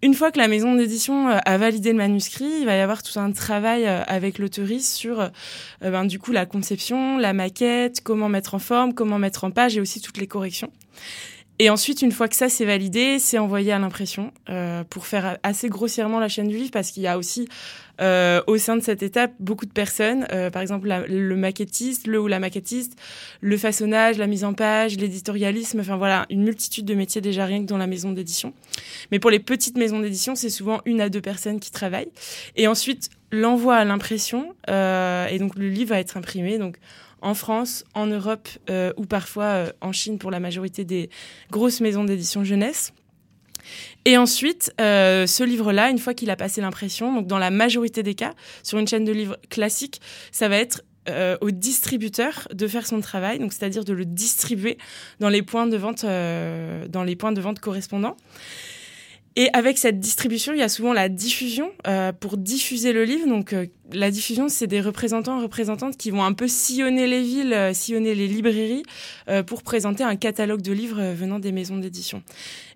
Une 0.00 0.14
fois 0.14 0.30
que 0.30 0.38
la 0.38 0.46
maison 0.46 0.76
d'édition 0.76 1.26
a 1.26 1.58
validé 1.58 1.90
le 1.90 1.98
manuscrit, 1.98 2.48
il 2.60 2.66
va 2.66 2.76
y 2.76 2.80
avoir 2.80 3.02
tout 3.02 3.18
un 3.18 3.32
travail 3.32 3.84
avec 3.84 4.38
l'auteuriste 4.38 4.94
sur 4.94 5.28
ben, 5.80 6.04
du 6.04 6.20
coup 6.20 6.30
la 6.30 6.46
conception, 6.46 7.18
la 7.18 7.32
maquette, 7.32 8.00
comment 8.00 8.28
mettre 8.28 8.54
en 8.54 8.60
forme, 8.60 8.94
comment 8.94 9.18
mettre 9.18 9.42
en 9.42 9.50
page 9.50 9.76
et 9.76 9.80
aussi 9.80 10.00
toutes 10.00 10.18
les 10.18 10.28
corrections. 10.28 10.70
Et 11.58 11.70
ensuite, 11.70 12.02
une 12.02 12.12
fois 12.12 12.28
que 12.28 12.36
ça 12.36 12.48
c'est 12.48 12.64
validé, 12.64 13.18
c'est 13.18 13.38
envoyé 13.38 13.72
à 13.72 13.78
l'impression 13.78 14.32
euh, 14.48 14.84
pour 14.84 15.06
faire 15.06 15.38
assez 15.42 15.68
grossièrement 15.68 16.18
la 16.18 16.28
chaîne 16.28 16.48
du 16.48 16.56
livre 16.56 16.70
parce 16.72 16.90
qu'il 16.90 17.02
y 17.02 17.06
a 17.06 17.18
aussi 17.18 17.48
euh, 18.00 18.42
au 18.46 18.56
sein 18.56 18.76
de 18.76 18.82
cette 18.82 19.02
étape 19.02 19.32
beaucoup 19.38 19.66
de 19.66 19.70
personnes, 19.70 20.26
euh, 20.32 20.50
par 20.50 20.62
exemple 20.62 20.88
le 21.08 21.36
maquettiste, 21.36 22.06
le 22.06 22.18
ou 22.20 22.26
la 22.26 22.40
maquettiste, 22.40 22.98
le 23.40 23.56
façonnage, 23.56 24.18
la 24.18 24.26
mise 24.26 24.44
en 24.44 24.54
page, 24.54 24.96
l'éditorialisme, 24.96 25.80
enfin 25.80 25.96
voilà, 25.96 26.26
une 26.30 26.42
multitude 26.42 26.84
de 26.84 26.94
métiers 26.94 27.20
déjà 27.20 27.44
rien 27.44 27.60
que 27.60 27.66
dans 27.66 27.76
la 27.76 27.86
maison 27.86 28.10
d'édition. 28.10 28.54
Mais 29.10 29.18
pour 29.18 29.30
les 29.30 29.38
petites 29.38 29.76
maisons 29.76 30.00
d'édition, 30.00 30.34
c'est 30.34 30.50
souvent 30.50 30.80
une 30.84 31.00
à 31.00 31.10
deux 31.10 31.20
personnes 31.20 31.60
qui 31.60 31.70
travaillent. 31.70 32.10
Et 32.56 32.66
ensuite, 32.66 33.10
l'envoi 33.30 33.76
à 33.76 33.84
l'impression, 33.84 34.54
euh, 34.68 35.26
et 35.28 35.38
donc 35.38 35.54
le 35.54 35.68
livre 35.68 35.90
va 35.90 36.00
être 36.00 36.16
imprimé 36.16 36.58
donc 36.58 36.78
en 37.22 37.34
France, 37.34 37.84
en 37.94 38.06
Europe 38.06 38.48
euh, 38.68 38.92
ou 38.96 39.06
parfois 39.06 39.44
euh, 39.44 39.72
en 39.80 39.92
Chine 39.92 40.18
pour 40.18 40.30
la 40.30 40.40
majorité 40.40 40.84
des 40.84 41.08
grosses 41.50 41.80
maisons 41.80 42.04
d'édition 42.04 42.44
jeunesse. 42.44 42.92
Et 44.04 44.16
ensuite, 44.18 44.74
euh, 44.80 45.26
ce 45.28 45.44
livre-là, 45.44 45.88
une 45.88 46.00
fois 46.00 46.14
qu'il 46.14 46.30
a 46.30 46.36
passé 46.36 46.60
l'impression, 46.60 47.14
donc 47.14 47.28
dans 47.28 47.38
la 47.38 47.50
majorité 47.50 48.02
des 48.02 48.14
cas, 48.14 48.34
sur 48.64 48.78
une 48.78 48.88
chaîne 48.88 49.04
de 49.04 49.12
livres 49.12 49.38
classique, 49.48 50.00
ça 50.32 50.48
va 50.48 50.56
être 50.56 50.82
au 51.40 51.50
distributeur 51.50 52.46
de 52.54 52.68
faire 52.68 52.86
son 52.86 53.00
travail, 53.00 53.40
donc 53.40 53.52
c'est-à-dire 53.52 53.84
de 53.84 53.92
le 53.92 54.04
distribuer 54.04 54.78
dans 55.18 55.30
les 55.30 55.42
points 55.42 55.66
de 55.66 55.76
vente, 55.76 56.04
dans 56.04 57.02
les 57.02 57.16
points 57.16 57.32
de 57.32 57.40
vente 57.40 57.58
correspondants. 57.58 58.16
Et 59.34 59.48
avec 59.52 59.78
cette 59.78 59.98
distribution, 59.98 60.52
il 60.52 60.60
y 60.60 60.62
a 60.62 60.68
souvent 60.68 60.92
la 60.92 61.08
diffusion 61.08 61.72
pour 62.20 62.36
diffuser 62.36 62.92
le 62.92 63.02
livre. 63.02 63.26
Donc 63.26 63.52
la 63.94 64.10
diffusion, 64.10 64.48
c'est 64.48 64.66
des 64.66 64.80
représentants 64.80 65.40
représentantes 65.40 65.96
qui 65.96 66.10
vont 66.10 66.24
un 66.24 66.32
peu 66.32 66.48
sillonner 66.48 67.06
les 67.06 67.22
villes, 67.22 67.52
euh, 67.52 67.72
sillonner 67.72 68.14
les 68.14 68.28
librairies 68.28 68.82
euh, 69.28 69.42
pour 69.42 69.62
présenter 69.62 70.04
un 70.04 70.16
catalogue 70.16 70.62
de 70.62 70.72
livres 70.72 71.00
euh, 71.00 71.14
venant 71.14 71.38
des 71.38 71.52
maisons 71.52 71.76
d'édition. 71.76 72.22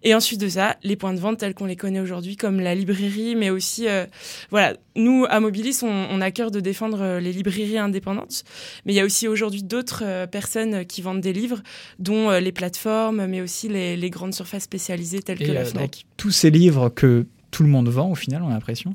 Et 0.03 0.15
ensuite 0.15 0.41
de 0.41 0.49
ça, 0.49 0.77
les 0.83 0.97
points 0.97 1.15
de 1.15 1.19
vente 1.19 1.39
tels 1.39 1.55
qu'on 1.55 1.67
les 1.67 1.77
connaît 1.77 2.01
aujourd'hui, 2.01 2.37
comme 2.37 2.61
la 2.61 2.75
librairie, 2.75 3.35
mais 3.35 3.51
aussi, 3.51 3.89
euh, 3.89 4.07
voilà, 4.51 4.75
nous 4.95 5.27
à 5.29 5.41
Mobilis, 5.41 5.81
on, 5.83 5.89
on 6.11 6.21
a 6.21 6.31
cœur 6.31 6.51
de 6.51 6.61
défendre 6.61 7.19
les 7.19 7.33
librairies 7.33 7.79
indépendantes, 7.79 8.45
mais 8.85 8.93
il 8.93 8.97
y 8.97 9.01
a 9.01 9.05
aussi 9.05 9.27
aujourd'hui 9.29 9.63
d'autres 9.63 10.03
euh, 10.05 10.27
personnes 10.27 10.85
qui 10.87 11.03
vendent 11.03 11.21
des 11.21 11.33
livres, 11.33 11.63
dont 11.99 12.31
les 12.31 12.53
plateformes, 12.53 13.27
mais 13.27 13.41
aussi 13.41 13.69
les, 13.69 13.97
les 13.97 14.11
grandes 14.11 14.35
surfaces 14.35 14.65
spécialisées 14.65 15.23
telles 15.23 15.39
que 15.39 15.53
la 15.53 15.65
Fnac. 15.65 16.07
tous 16.17 16.31
ces 16.31 16.51
livres 16.51 16.89
que 16.89 17.27
tout 17.51 17.63
le 17.63 17.69
monde 17.69 17.89
vend, 17.89 18.11
au 18.11 18.15
final, 18.15 18.43
on 18.43 18.49
a 18.49 18.53
l'impression, 18.53 18.95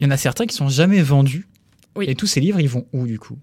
il 0.00 0.04
y 0.04 0.06
en 0.06 0.10
a 0.10 0.16
certains 0.16 0.46
qui 0.46 0.56
sont 0.56 0.68
jamais 0.68 1.02
vendus. 1.02 1.46
Oui. 1.96 2.06
Et 2.08 2.14
tous 2.14 2.26
ces 2.26 2.40
livres, 2.40 2.60
ils 2.60 2.68
vont 2.68 2.86
où 2.92 3.06
du 3.06 3.18
coup? 3.18 3.36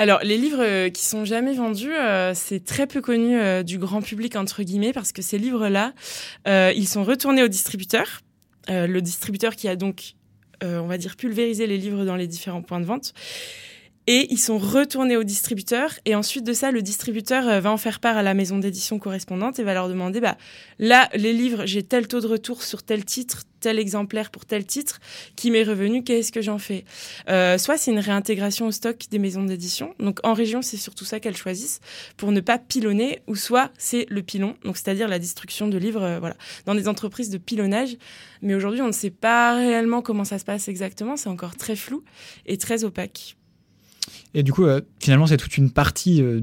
Alors, 0.00 0.20
les 0.22 0.38
livres 0.38 0.62
euh, 0.62 0.88
qui 0.88 1.04
sont 1.04 1.26
jamais 1.26 1.52
vendus, 1.52 1.92
euh, 1.92 2.32
c'est 2.34 2.64
très 2.64 2.86
peu 2.86 3.02
connu 3.02 3.38
euh, 3.38 3.62
du 3.62 3.76
grand 3.76 4.00
public, 4.00 4.34
entre 4.34 4.62
guillemets, 4.62 4.94
parce 4.94 5.12
que 5.12 5.20
ces 5.20 5.36
livres-là, 5.36 5.92
ils 6.46 6.88
sont 6.88 7.04
retournés 7.04 7.42
au 7.42 7.48
distributeur. 7.48 8.22
Le 8.68 9.00
distributeur 9.00 9.56
qui 9.56 9.68
a 9.68 9.76
donc, 9.76 10.14
on 10.62 10.86
va 10.86 10.96
dire, 10.96 11.16
pulvérisé 11.16 11.66
les 11.66 11.76
livres 11.76 12.04
dans 12.04 12.16
les 12.16 12.26
différents 12.26 12.62
points 12.62 12.80
de 12.80 12.86
vente. 12.86 13.12
Et 14.06 14.26
ils 14.30 14.38
sont 14.38 14.58
retournés 14.58 15.16
au 15.16 15.24
distributeur. 15.24 15.92
Et 16.04 16.14
ensuite 16.14 16.44
de 16.44 16.52
ça, 16.52 16.70
le 16.70 16.82
distributeur 16.82 17.46
euh, 17.46 17.60
va 17.60 17.70
en 17.70 17.76
faire 17.76 18.00
part 18.00 18.16
à 18.16 18.22
la 18.22 18.34
maison 18.34 18.58
d'édition 18.58 18.98
correspondante 18.98 19.58
et 19.58 19.62
va 19.62 19.74
leur 19.74 19.88
demander, 19.88 20.20
bah, 20.20 20.36
là, 20.78 21.08
les 21.14 21.32
livres, 21.32 21.66
j'ai 21.66 21.82
tel 21.82 22.08
taux 22.08 22.20
de 22.20 22.26
retour 22.26 22.62
sur 22.62 22.82
tel 22.82 23.04
titre, 23.04 23.44
tel 23.60 23.78
exemplaire 23.78 24.30
pour 24.30 24.46
tel 24.46 24.64
titre 24.64 25.00
qui 25.36 25.50
m'est 25.50 25.62
revenu, 25.62 26.02
qu'est-ce 26.02 26.32
que 26.32 26.40
j'en 26.40 26.58
fais? 26.58 26.84
Euh, 27.28 27.58
Soit 27.58 27.76
c'est 27.76 27.90
une 27.90 27.98
réintégration 27.98 28.66
au 28.66 28.72
stock 28.72 28.96
des 29.10 29.18
maisons 29.18 29.44
d'édition. 29.44 29.94
Donc 29.98 30.18
en 30.24 30.32
région, 30.32 30.62
c'est 30.62 30.78
surtout 30.78 31.04
ça 31.04 31.20
qu'elles 31.20 31.36
choisissent 31.36 31.80
pour 32.16 32.32
ne 32.32 32.40
pas 32.40 32.58
pilonner, 32.58 33.20
ou 33.26 33.36
soit 33.36 33.70
c'est 33.78 34.06
le 34.08 34.22
pilon, 34.22 34.56
donc 34.64 34.76
c'est-à-dire 34.76 35.08
la 35.08 35.18
destruction 35.18 35.68
de 35.68 35.76
livres, 35.78 36.02
euh, 36.02 36.18
voilà, 36.18 36.36
dans 36.64 36.74
des 36.74 36.88
entreprises 36.88 37.30
de 37.30 37.38
pilonnage. 37.38 37.96
Mais 38.42 38.54
aujourd'hui, 38.54 38.80
on 38.80 38.88
ne 38.88 38.92
sait 38.92 39.10
pas 39.10 39.54
réellement 39.56 40.00
comment 40.00 40.24
ça 40.24 40.38
se 40.38 40.44
passe 40.44 40.68
exactement. 40.68 41.16
C'est 41.16 41.28
encore 41.28 41.56
très 41.56 41.76
flou 41.76 42.02
et 42.46 42.56
très 42.56 42.84
opaque. 42.84 43.36
Et 44.34 44.42
du 44.42 44.52
coup, 44.52 44.64
euh, 44.64 44.80
finalement, 45.00 45.26
c'est 45.26 45.36
toute 45.36 45.56
une 45.56 45.70
partie 45.70 46.22
euh, 46.22 46.40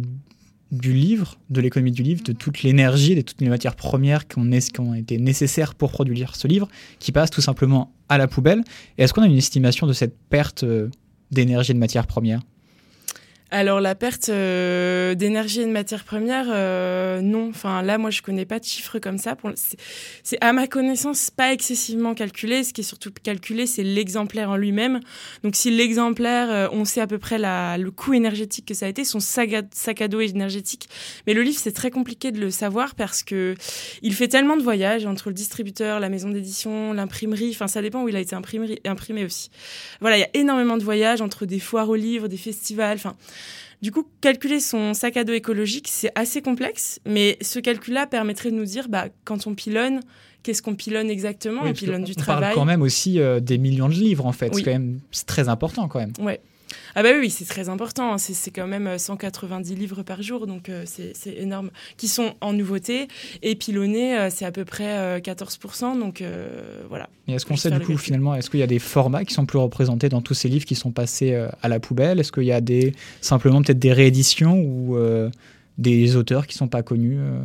du 0.72 0.94
livre, 0.94 1.38
de 1.50 1.62
l'économie 1.62 1.92
du 1.92 2.04
livre, 2.04 2.24
de 2.24 2.34
toute 2.34 2.62
l'énergie, 2.64 3.16
de 3.16 3.22
toutes 3.22 3.40
les 3.42 3.50
matières 3.50 3.76
premières 3.76 4.28
qui 4.28 4.38
ont, 4.40 4.46
né- 4.46 4.60
qui 4.60 4.80
ont 4.80 4.94
été 4.94 5.18
nécessaires 5.18 5.74
pour 5.76 5.92
produire 5.92 6.36
ce 6.36 6.48
livre, 6.48 6.68
qui 7.00 7.12
passe 7.12 7.30
tout 7.30 7.42
simplement 7.42 7.94
à 8.10 8.18
la 8.18 8.28
poubelle. 8.28 8.64
Et 8.98 9.04
est-ce 9.04 9.14
qu'on 9.14 9.22
a 9.22 9.28
une 9.28 9.38
estimation 9.38 9.88
de 9.88 9.94
cette 9.94 10.16
perte 10.30 10.64
euh, 10.64 10.90
d'énergie 11.32 11.72
et 11.72 11.74
de 11.74 11.80
matières 11.80 12.08
premières? 12.08 12.42
Alors 13.50 13.80
la 13.80 13.96
perte 13.96 14.28
euh, 14.28 15.16
d'énergie 15.16 15.62
et 15.62 15.66
de 15.66 15.72
matières 15.72 16.04
premières, 16.04 16.48
euh, 16.50 17.22
non. 17.22 17.50
Enfin 17.50 17.82
là, 17.82 17.98
moi, 17.98 18.10
je 18.10 18.22
connais 18.22 18.46
pas 18.46 18.60
de 18.60 18.66
chiffres 18.66 19.00
comme 19.00 19.18
ça. 19.18 19.38
C'est- 20.24 20.38
à 20.42 20.52
ma 20.52 20.68
connaissance 20.68 21.32
pas 21.32 21.54
excessivement 21.54 22.14
calculé. 22.14 22.64
Ce 22.66 22.74
qui 22.74 22.82
est 22.82 22.84
surtout 22.84 23.12
calculé, 23.24 23.66
c'est 23.66 23.84
l'exemplaire 23.84 24.50
en 24.50 24.58
lui-même. 24.58 25.00
Donc 25.44 25.56
si 25.56 25.72
l'exemplaire, 25.72 26.52
euh, 26.52 26.68
on 26.74 26.84
sait 26.84 27.00
à 27.00 27.08
peu 27.08 27.18
près 27.20 27.38
la, 27.38 27.78
le 27.78 27.90
coût 27.90 28.14
énergétique 28.14 28.66
que 28.66 28.74
ça 28.74 28.86
a 28.86 28.90
été, 28.90 29.06
son 29.06 29.22
sac 29.22 29.54
à, 29.54 29.62
sac 29.72 30.02
à 30.02 30.08
dos 30.10 30.20
énergétique. 30.20 30.90
Mais 31.26 31.34
le 31.34 31.42
livre, 31.42 31.60
c'est 31.60 31.72
très 31.72 31.90
compliqué 31.92 32.32
de 32.32 32.40
le 32.40 32.52
savoir 32.52 32.96
parce 32.96 33.24
que 33.24 33.56
il 34.02 34.14
fait 34.14 34.28
tellement 34.28 34.58
de 34.58 34.64
voyages 34.64 35.06
entre 35.06 35.30
le 35.30 35.34
distributeur, 35.36 36.02
la 36.02 36.10
maison 36.10 36.30
d'édition, 36.30 36.92
l'imprimerie. 36.92 37.52
Enfin, 37.52 37.68
ça 37.68 37.82
dépend 37.82 38.04
où 38.04 38.10
il 38.10 38.16
a 38.18 38.20
été 38.20 38.36
imprimé, 38.36 38.82
imprimé 38.86 39.24
aussi. 39.24 39.50
Voilà, 40.02 40.18
il 40.18 40.22
y 40.22 40.24
a 40.26 40.30
énormément 40.34 40.78
de 40.78 40.84
voyages 40.84 41.22
entre 41.22 41.46
des 41.46 41.60
foires 41.60 41.88
aux 41.90 41.96
livres, 41.96 42.28
des 42.28 42.38
festivals. 42.38 42.98
Enfin, 42.98 43.16
du 43.82 43.92
coup, 43.92 44.06
calculer 44.22 44.60
son 44.60 44.94
sac 44.94 45.18
à 45.18 45.24
dos 45.24 45.34
écologique, 45.34 45.88
c'est 45.90 46.12
assez 46.16 46.42
complexe, 46.42 47.00
mais 47.06 47.38
ce 47.42 47.60
calcul-là 47.60 48.08
permettrait 48.08 48.52
de 48.52 48.56
nous 48.56 48.66
dire, 48.66 48.90
bah, 48.90 49.08
quand 49.24 49.46
on 49.46 49.54
pilonne, 49.54 50.02
qu'est-ce 50.44 50.62
qu'on 50.62 50.76
pilonne 50.76 51.10
exactement? 51.10 51.62
Oui, 51.64 51.70
On 51.70 51.74
pilonne 51.74 52.04
du 52.04 52.14
on 52.14 52.16
parle 52.16 52.40
travail. 52.40 52.56
quand 52.56 52.66
même 52.66 52.82
aussi 52.82 53.20
euh, 53.20 53.40
des 53.40 53.58
millions 53.58 53.90
de 53.90 53.94
livres, 53.94 54.26
en 54.26 54.32
fait. 54.32 54.50
Oui. 54.50 54.56
C'est 54.58 54.64
quand 54.64 54.72
même 54.72 55.00
très 55.28 55.50
important, 55.50 55.88
quand 55.88 56.00
même. 56.00 56.14
Ouais. 56.20 56.40
Ah 56.96 57.04
bah 57.04 57.10
oui, 57.20 57.30
c'est 57.30 57.46
très 57.46 57.70
important. 57.70 58.14
hein. 58.14 58.18
C'est 58.18 58.52
quand 58.52 58.68
même 58.68 58.88
euh, 58.88 58.98
190 58.98 59.76
livres 59.76 60.04
par 60.04 60.22
jour, 60.22 60.48
donc 60.48 60.70
euh, 60.70 60.84
c'est 60.86 61.14
énorme. 61.38 61.70
Qui 61.98 62.08
sont 62.08 62.34
en 62.42 62.54
nouveauté. 62.54 63.08
Et 63.44 63.56
pilonnés, 63.56 64.18
euh, 64.18 64.30
c'est 64.30 64.46
à 64.46 64.52
peu 64.52 64.66
près 64.66 64.98
euh, 64.98 65.20
14%. 65.20 66.00
Donc 66.00 66.22
euh, 66.22 66.82
voilà. 66.90 67.10
Et 67.28 67.34
est-ce 67.34 67.46
qu'on 67.46 67.56
sait, 67.56 67.70
du 67.70 67.76
coup, 67.80 67.88
calcul. 67.88 67.98
finalement, 68.00 68.36
est-ce 68.36 68.50
qu'il 68.50 68.60
y 68.60 68.64
a 68.64 68.68
des 68.68 68.80
formats 68.80 69.26
qui 69.26 69.34
sont 69.34 69.46
plus 69.46 69.60
représentés 69.60 70.10
dans 70.10 70.22
tous 70.22 70.34
ces 70.34 70.50
livres 70.50 70.66
qui 70.66 70.76
sont 70.76 70.92
passés 70.92 71.34
euh, 71.34 71.50
à 71.62 71.68
la 71.68 71.80
poubelle? 71.80 72.20
Est-ce 72.20 72.32
qu'il 72.32 72.44
y 72.44 72.52
a 72.52 72.62
des, 72.62 72.94
simplement 73.22 73.62
peut-être 73.62 73.80
des 73.80 73.94
rééditions 73.94 74.60
ou 74.60 74.96
euh, 74.98 75.30
des 75.78 76.16
auteurs 76.16 76.48
qui 76.48 76.56
sont 76.56 76.68
pas 76.68 76.84
connus 76.84 77.18
euh? 77.20 77.40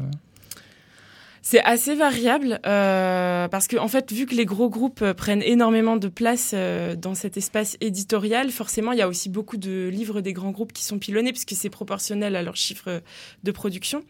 C'est 1.45 1.61
assez 1.65 1.97
variable 1.97 2.61
euh, 2.67 3.49
parce 3.49 3.67
que 3.67 3.77
en 3.77 3.89
fait, 3.89 4.13
vu 4.13 4.27
que 4.27 4.35
les 4.37 4.45
gros 4.45 4.71
groupes 4.71 5.03
euh, 5.03 5.13
prennent 5.13 5.43
énormément 5.43 5.97
de 5.97 6.07
place 6.07 6.53
euh, 6.55 6.95
dans 6.95 7.17
cet 7.17 7.37
espace 7.37 7.77
éditorial, 7.81 8.53
forcément, 8.53 8.93
il 8.93 8.99
y 8.99 9.03
a 9.03 9.09
aussi 9.09 9.29
beaucoup 9.29 9.57
de 9.57 9.89
livres 9.93 10.21
des 10.21 10.33
grands 10.33 10.53
groupes 10.53 10.73
qui 10.73 10.85
sont 10.85 11.01
pilonnés 11.01 11.33
puisque 11.33 11.55
c'est 11.57 11.69
proportionnel 11.69 12.37
à 12.37 12.43
leur 12.43 12.55
chiffre 12.55 13.03
de 13.43 13.51
production. 13.51 14.05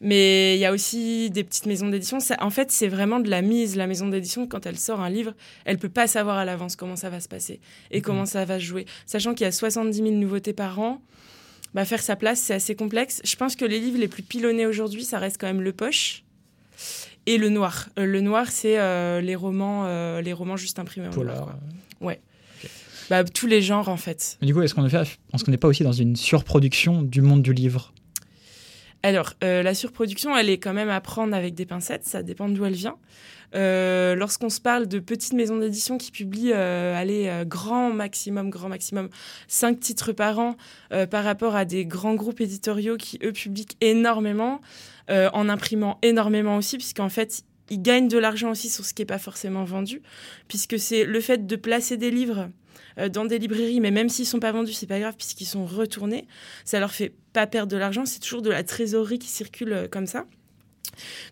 Mais 0.00 0.56
il 0.56 0.58
y 0.58 0.64
a 0.64 0.72
aussi 0.72 1.30
des 1.30 1.44
petites 1.44 1.66
maisons 1.66 1.88
d'édition. 1.88 2.18
En 2.40 2.50
fait, 2.50 2.72
c'est 2.72 2.88
vraiment 2.88 3.20
de 3.20 3.30
la 3.30 3.42
mise. 3.42 3.76
La 3.76 3.86
maison 3.86 4.08
d'édition, 4.08 4.48
quand 4.48 4.66
elle 4.66 4.76
sort 4.76 5.00
un 5.00 5.08
livre, 5.08 5.34
elle 5.64 5.78
peut 5.78 5.88
pas 5.88 6.08
savoir 6.08 6.36
à 6.36 6.44
l'avance 6.44 6.74
comment 6.74 6.96
ça 6.96 7.10
va 7.10 7.20
se 7.20 7.28
passer 7.28 7.60
et 7.92 8.00
comment 8.00 8.26
ça 8.26 8.44
va 8.44 8.58
se 8.58 8.64
jouer. 8.64 8.86
Sachant 9.06 9.34
qu'il 9.34 9.44
y 9.44 9.48
a 9.48 9.52
70 9.52 9.96
000 9.96 10.10
nouveautés 10.10 10.52
par 10.52 10.80
an, 10.80 11.00
bah, 11.74 11.84
faire 11.84 12.02
sa 12.02 12.16
place, 12.16 12.40
c'est 12.40 12.54
assez 12.54 12.74
complexe. 12.74 13.20
Je 13.22 13.36
pense 13.36 13.54
que 13.54 13.64
les 13.64 13.78
livres 13.78 14.00
les 14.00 14.08
plus 14.08 14.24
pilonnés 14.24 14.66
aujourd'hui, 14.66 15.04
ça 15.04 15.20
reste 15.20 15.40
quand 15.40 15.46
même 15.46 15.62
Le 15.62 15.72
Poche 15.72 16.24
et 17.26 17.38
Le 17.38 17.48
Noir. 17.48 17.88
Euh, 17.98 18.04
le 18.04 18.20
Noir, 18.20 18.48
c'est 18.48 18.78
euh, 18.78 19.20
les 19.20 19.36
romans, 19.36 19.84
euh, 19.86 20.20
les 20.20 20.32
romans 20.32 20.56
juste 20.56 20.78
imprimés 20.78 21.08
en 21.08 21.24
noir. 21.24 21.42
quoi. 22.00 22.14
Bah, 23.10 23.24
tous 23.24 23.46
les 23.46 23.60
genres 23.60 23.88
en 23.88 23.96
fait. 23.96 24.38
Mais 24.40 24.46
du 24.46 24.54
coup, 24.54 24.62
est-ce 24.62 24.74
qu'on 24.74 24.82
n'est 25.50 25.56
pas 25.58 25.68
aussi 25.68 25.82
dans 25.82 25.92
une 25.92 26.16
surproduction 26.16 27.02
du 27.02 27.20
monde 27.20 27.42
du 27.42 27.52
livre? 27.52 27.92
Alors, 29.02 29.34
euh, 29.42 29.62
la 29.62 29.74
surproduction, 29.74 30.36
elle 30.36 30.48
est 30.48 30.58
quand 30.58 30.72
même 30.72 30.88
à 30.88 31.00
prendre 31.00 31.34
avec 31.34 31.54
des 31.54 31.66
pincettes, 31.66 32.04
ça 32.04 32.22
dépend 32.22 32.48
d'où 32.48 32.64
elle 32.64 32.72
vient. 32.72 32.96
Euh, 33.54 34.14
Lorsqu'on 34.14 34.48
se 34.48 34.60
parle 34.60 34.86
de 34.86 34.98
petites 34.98 35.34
maisons 35.34 35.58
d'édition 35.58 35.98
qui 35.98 36.10
publient, 36.10 36.52
euh, 36.54 36.96
allez, 36.96 37.30
grand 37.44 37.92
maximum, 37.92 38.48
grand 38.48 38.68
maximum, 38.68 39.10
cinq 39.48 39.80
titres 39.80 40.12
par 40.12 40.38
an, 40.38 40.56
par 41.10 41.24
rapport 41.24 41.56
à 41.56 41.64
des 41.64 41.84
grands 41.84 42.14
groupes 42.14 42.40
éditoriaux 42.40 42.96
qui, 42.96 43.18
eux, 43.24 43.32
publient 43.32 43.66
énormément, 43.80 44.60
euh, 45.12 45.30
en 45.34 45.48
imprimant 45.48 45.98
énormément 46.02 46.56
aussi, 46.56 46.78
puisqu'en 46.78 47.08
fait, 47.08 47.42
ils 47.70 47.80
gagnent 47.80 48.08
de 48.08 48.18
l'argent 48.18 48.50
aussi 48.50 48.68
sur 48.68 48.84
ce 48.84 48.94
qui 48.94 49.02
n'est 49.02 49.06
pas 49.06 49.18
forcément 49.18 49.64
vendu, 49.64 50.02
puisque 50.48 50.78
c'est 50.78 51.04
le 51.04 51.20
fait 51.20 51.46
de 51.46 51.56
placer 51.56 51.96
des 51.96 52.10
livres 52.10 52.48
euh, 52.98 53.08
dans 53.08 53.24
des 53.24 53.38
librairies, 53.38 53.80
mais 53.80 53.90
même 53.90 54.08
s'ils 54.08 54.26
sont 54.26 54.40
pas 54.40 54.52
vendus, 54.52 54.72
c'est 54.72 54.86
pas 54.86 55.00
grave, 55.00 55.14
puisqu'ils 55.16 55.46
sont 55.46 55.66
retournés, 55.66 56.26
ça 56.64 56.80
leur 56.80 56.92
fait 56.92 57.12
pas 57.32 57.46
perdre 57.46 57.70
de 57.70 57.76
l'argent, 57.76 58.04
c'est 58.06 58.20
toujours 58.20 58.42
de 58.42 58.50
la 58.50 58.62
trésorerie 58.64 59.18
qui 59.18 59.28
circule 59.28 59.72
euh, 59.72 59.88
comme 59.88 60.06
ça. 60.06 60.26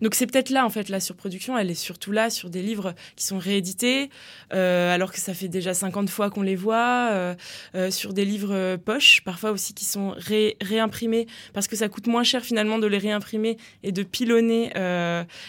Donc 0.01 0.15
c'est 0.15 0.27
peut-être 0.27 0.51
là 0.51 0.65
en 0.65 0.71
fait 0.71 0.89
la 0.89 1.01
surproduction, 1.01 1.57
elle 1.59 1.71
est 1.71 1.75
surtout 1.75 2.13
là 2.13 2.31
sur 2.31 2.51
des 2.51 2.63
livres 2.63 2.95
qui 3.17 3.25
sont 3.25 3.39
réédités, 3.39 4.11
euh, 4.53 4.95
alors 4.95 5.13
que 5.13 5.21
ça 5.21 5.35
fait 5.35 5.49
déjà 5.49 5.75
50 5.75 6.09
fois 6.11 6.31
qu'on 6.31 6.43
les 6.43 6.57
voit, 6.57 7.09
euh, 7.11 7.35
euh, 7.75 7.91
sur 7.91 8.13
des 8.13 8.25
livres 8.25 8.77
poches, 8.77 9.23
parfois 9.25 9.51
aussi 9.51 9.75
qui 9.75 9.85
sont 9.85 10.15
ré- 10.17 10.57
réimprimés, 10.61 11.27
parce 11.53 11.69
que 11.69 11.77
ça 11.77 11.89
coûte 11.89 12.07
moins 12.07 12.23
cher 12.25 12.43
finalement 12.45 12.79
de 12.79 12.87
les 12.87 12.99
réimprimer 12.99 13.57
et 13.83 13.93
de 13.93 14.03
pilonner 14.03 14.73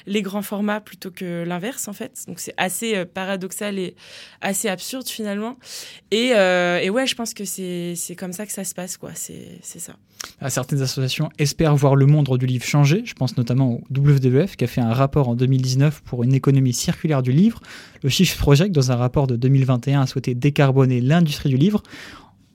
les 0.06 0.22
grands 0.22 0.42
formats 0.42 0.82
plutôt 0.82 1.12
que 1.12 1.44
l'inverse 1.46 1.88
en 1.88 1.94
fait. 1.94 2.24
Donc 2.28 2.40
c'est 2.40 2.54
assez 2.58 3.06
paradoxal 3.06 3.80
et 3.80 3.96
assez 4.42 4.68
absurde 4.68 5.08
finalement. 5.08 5.58
Et, 6.12 6.32
ouais, 6.34 7.08
je 7.08 7.16
pense 7.16 7.34
que 7.34 7.46
c'est 7.46 8.16
comme 8.18 8.34
ça 8.34 8.46
que 8.46 8.52
ça 8.52 8.64
se 8.64 8.74
passe 8.74 8.98
quoi, 8.98 9.12
c'est 9.16 9.60
c'est 9.62 9.80
ça. 9.80 9.96
Ah, 10.40 10.50
Certaines 10.50 10.82
associations 10.82 11.30
espèrent 11.40 11.76
voir 11.76 11.96
le 11.96 12.06
monde 12.06 12.28
du 12.38 12.46
livre 12.46 12.66
changer. 12.66 13.04
Je 13.06 13.14
pense 13.14 13.38
notamment 13.38 13.74
au 13.74 13.82
WWF 14.02 14.56
qui 14.56 14.64
a 14.64 14.68
fait 14.68 14.82
un 14.82 14.94
rapport 14.94 15.30
en 15.30 15.36
2019 15.36 16.02
pour 16.04 16.24
une 16.24 16.34
économie 16.34 16.74
circulaire 16.74 17.22
du 17.22 17.32
livre. 17.32 17.62
Le 18.04 18.10
Shift 18.10 18.38
Project, 18.38 18.74
dans 18.74 18.92
un 18.92 18.96
rapport 18.96 19.28
de 19.28 19.36
2021, 19.36 20.02
a 20.02 20.08
souhaité 20.08 20.36
décarboner 20.36 21.02
l'industrie 21.02 21.50
du 21.50 21.58
livre. 21.58 21.82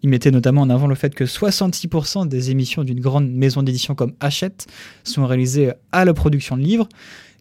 Il 0.03 0.11
mettait 0.11 0.31
notamment 0.31 0.61
en 0.63 0.71
avant 0.71 0.87
le 0.87 0.95
fait 0.95 1.15
que 1.15 1.25
66% 1.25 2.29
des 2.29 2.51
émissions 2.51 2.85
d'une 2.85 3.01
grande 3.01 3.31
maison 3.31 3.63
d'édition 3.63 3.95
comme 3.95 4.13
Hachette 4.21 4.67
sont 5.05 5.27
réalisées 5.27 5.73
à 5.93 6.05
la 6.05 6.13
production 6.15 6.57
de 6.57 6.63
livres. 6.63 6.89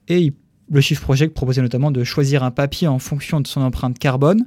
Et 0.08 0.20
il- 0.20 0.34
le 0.72 0.82
Shift 0.82 1.02
Project 1.02 1.34
proposait 1.34 1.62
notamment 1.62 1.92
de 1.92 2.04
choisir 2.04 2.44
un 2.44 2.52
papier 2.52 2.88
en 2.88 2.98
fonction 3.00 3.40
de 3.42 3.48
son 3.48 3.62
empreinte 3.62 4.00
carbone. 4.00 4.46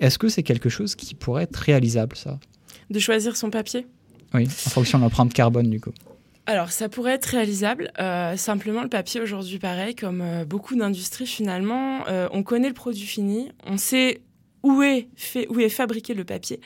Est-ce 0.00 0.18
que 0.18 0.28
c'est 0.28 0.42
quelque 0.44 0.68
chose 0.68 0.94
qui 0.94 1.14
pourrait 1.14 1.42
être 1.42 1.56
réalisable, 1.56 2.16
ça? 2.16 2.38
De 2.90 2.98
choisir 2.98 3.36
son 3.36 3.50
papier? 3.50 3.86
Oui, 4.32 4.44
en 4.46 4.70
fonction 4.70 4.98
de 4.98 5.02
l'empreinte 5.04 5.32
carbone, 5.34 5.68
du 5.68 5.80
coup. 5.80 5.92
Alors, 6.48 6.72
ça 6.72 6.88
pourrait 6.88 7.12
être 7.12 7.26
réalisable. 7.26 7.92
Euh, 7.98 8.34
simplement, 8.38 8.82
le 8.82 8.88
papier 8.88 9.20
aujourd'hui, 9.20 9.58
pareil, 9.58 9.94
comme 9.94 10.22
euh, 10.22 10.46
beaucoup 10.46 10.76
d'industries 10.76 11.26
finalement, 11.26 12.08
euh, 12.08 12.26
on 12.32 12.42
connaît 12.42 12.68
le 12.68 12.74
produit 12.74 13.04
fini, 13.04 13.52
on 13.66 13.76
sait 13.76 14.22
où 14.62 14.82
est 14.82 15.08
fabriqué 15.68 16.14
le 16.14 16.24
papier. 16.24 16.58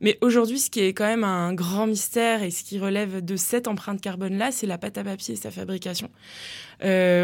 Mais 0.00 0.18
aujourd'hui, 0.22 0.58
ce 0.58 0.70
qui 0.70 0.80
est 0.80 0.92
quand 0.92 1.06
même 1.06 1.22
un 1.22 1.54
grand 1.54 1.86
mystère 1.86 2.42
et 2.42 2.50
ce 2.50 2.64
qui 2.64 2.80
relève 2.80 3.24
de 3.24 3.36
cette 3.36 3.68
empreinte 3.68 4.00
carbone-là, 4.00 4.50
c'est 4.50 4.66
la 4.66 4.76
pâte 4.76 4.98
à 4.98 5.04
papier 5.04 5.34
et 5.34 5.36
sa 5.36 5.52
fabrication. 5.52 6.10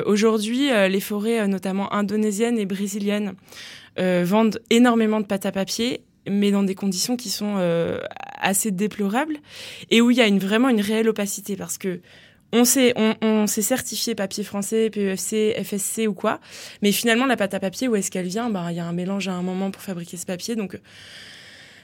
Aujourd'hui, 0.07 0.69
les 0.89 1.01
forêts, 1.01 1.49
notamment 1.49 1.93
indonésiennes 1.93 2.59
et 2.59 2.67
brésiliennes, 2.67 3.35
vendent 3.97 4.61
énormément 4.71 5.21
de 5.21 5.27
pâte 5.27 5.47
à 5.47 5.51
papier, 5.51 6.03
mais 6.31 6.51
dans 6.51 6.63
des 6.63 6.75
conditions 6.75 7.17
qui 7.17 7.31
sont 7.31 7.57
euh, 7.59 7.99
assez 8.41 8.71
déplorables 8.71 9.39
et 9.91 10.01
où 10.01 10.11
il 10.11 10.17
y 10.17 10.21
a 10.21 10.27
une, 10.27 10.39
vraiment 10.39 10.69
une 10.69 10.81
réelle 10.81 11.09
opacité 11.09 11.57
parce 11.57 11.79
que 11.79 12.01
on 12.51 12.65
sait, 12.65 12.95
on, 12.97 13.47
s'est 13.47 13.61
certifié 13.61 14.15
papier 14.15 14.43
français, 14.43 14.89
PEFC, 14.89 15.55
FSC 15.63 16.07
ou 16.09 16.15
quoi, 16.15 16.41
mais 16.81 16.93
finalement 16.93 17.27
la 17.27 17.37
pâte 17.37 17.53
à 17.53 17.61
papier, 17.61 17.89
où 17.89 17.97
est-ce 17.97 18.11
qu'elle 18.11 18.27
vient? 18.27 18.49
Ben 18.49 18.71
il 18.71 18.77
y 18.77 18.81
a 18.81 18.87
un 18.87 18.95
mélange 18.95 19.29
à 19.29 19.33
un 19.33 19.43
moment 19.43 19.71
pour 19.71 19.83
fabriquer 19.83 20.17
ce 20.17 20.25
papier, 20.25 20.57
donc 20.57 20.81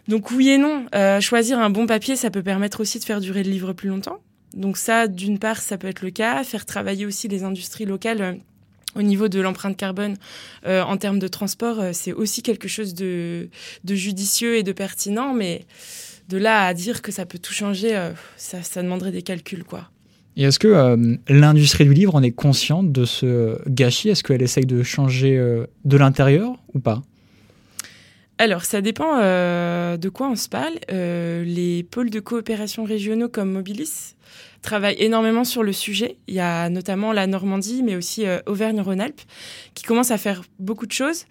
donc 0.09 0.31
oui 0.31 0.51
et 0.51 0.59
non. 0.59 0.87
Euh, 0.95 1.21
choisir 1.21 1.59
un 1.59 1.71
bon 1.71 1.87
papier, 1.87 2.17
ça 2.17 2.31
peut 2.31 2.43
permettre 2.43 2.81
aussi 2.81 2.99
de 2.99 3.05
faire 3.05 3.21
durer 3.21 3.43
le 3.43 3.51
livre 3.51 3.73
plus 3.73 3.89
longtemps. 3.89 4.19
Donc 4.55 4.77
ça, 4.77 5.09
d'une 5.09 5.39
part, 5.39 5.61
ça 5.61 5.79
peut 5.79 5.89
être 5.89 6.03
le 6.03 6.11
cas. 6.11 6.45
Faire 6.45 6.67
travailler 6.67 7.07
aussi 7.07 7.29
les 7.29 7.43
industries 7.45 7.87
locales. 7.87 8.39
Au 8.95 9.03
niveau 9.03 9.29
de 9.29 9.41
l'empreinte 9.41 9.77
carbone 9.77 10.17
euh, 10.67 10.83
en 10.83 10.97
termes 10.97 11.19
de 11.19 11.29
transport, 11.29 11.81
euh, 11.81 11.91
c'est 11.93 12.13
aussi 12.13 12.43
quelque 12.43 12.69
chose 12.69 12.95
de, 12.95 13.49
de 13.85 13.95
judicieux 13.95 14.57
et 14.57 14.63
de 14.63 14.73
pertinent, 14.73 15.35
mais 15.35 15.65
de 16.29 16.39
là 16.39 16.67
à 16.67 16.75
dire 16.75 17.03
que 17.03 17.13
ça 17.13 17.27
peut 17.27 17.39
tout 17.39 17.53
changer, 17.53 17.97
euh, 17.97 18.11
ça, 18.37 18.63
ça 18.63 18.83
demanderait 18.83 19.13
des 19.13 19.23
calculs, 19.23 19.65
quoi. 19.65 19.91
Et 20.37 20.43
est-ce 20.43 20.59
que 20.59 21.17
l'industrie 21.29 21.85
du 21.85 21.95
livre 21.95 22.17
en 22.17 22.23
est 22.25 22.33
consciente 22.33 22.91
de 22.91 23.05
ce 23.05 23.57
gâchis? 23.69 24.09
Est-ce 24.09 24.25
qu'elle 24.25 24.43
essaye 24.43 24.67
de 24.67 24.83
changer 24.83 25.37
de 25.85 25.97
l'intérieur 25.97 26.57
ou 26.75 26.81
pas? 26.81 27.03
Alors, 28.39 28.65
ça 28.65 28.81
dépend 28.81 29.21
de 29.21 30.09
quoi 30.09 30.29
on 30.29 30.35
se 30.35 30.49
parle. 30.49 30.75
Les 30.91 31.87
pôles 31.89 32.11
de 32.11 32.19
coopération 32.19 32.83
régionaux 32.83 33.29
comme 33.29 33.53
Mobilis 33.53 34.17
travaille 34.65 34.97
énormément 34.99 35.45
sur 35.45 35.63
le 35.63 35.73
sujet. 35.73 36.17
Il 36.27 36.35
y 36.35 36.41
a 36.41 36.69
notamment 36.71 37.13
la 37.13 37.27
Normandie, 37.27 37.83
mais 37.85 37.95
aussi 37.95 38.27
euh, 38.27 38.41
Auvergne-Rhône-Alpes, 38.47 39.21
qui 39.75 39.85
commence 39.85 40.11
à 40.11 40.19
faire 40.19 40.43
beaucoup 40.59 40.87
de 40.87 40.93
choses. 40.93 41.27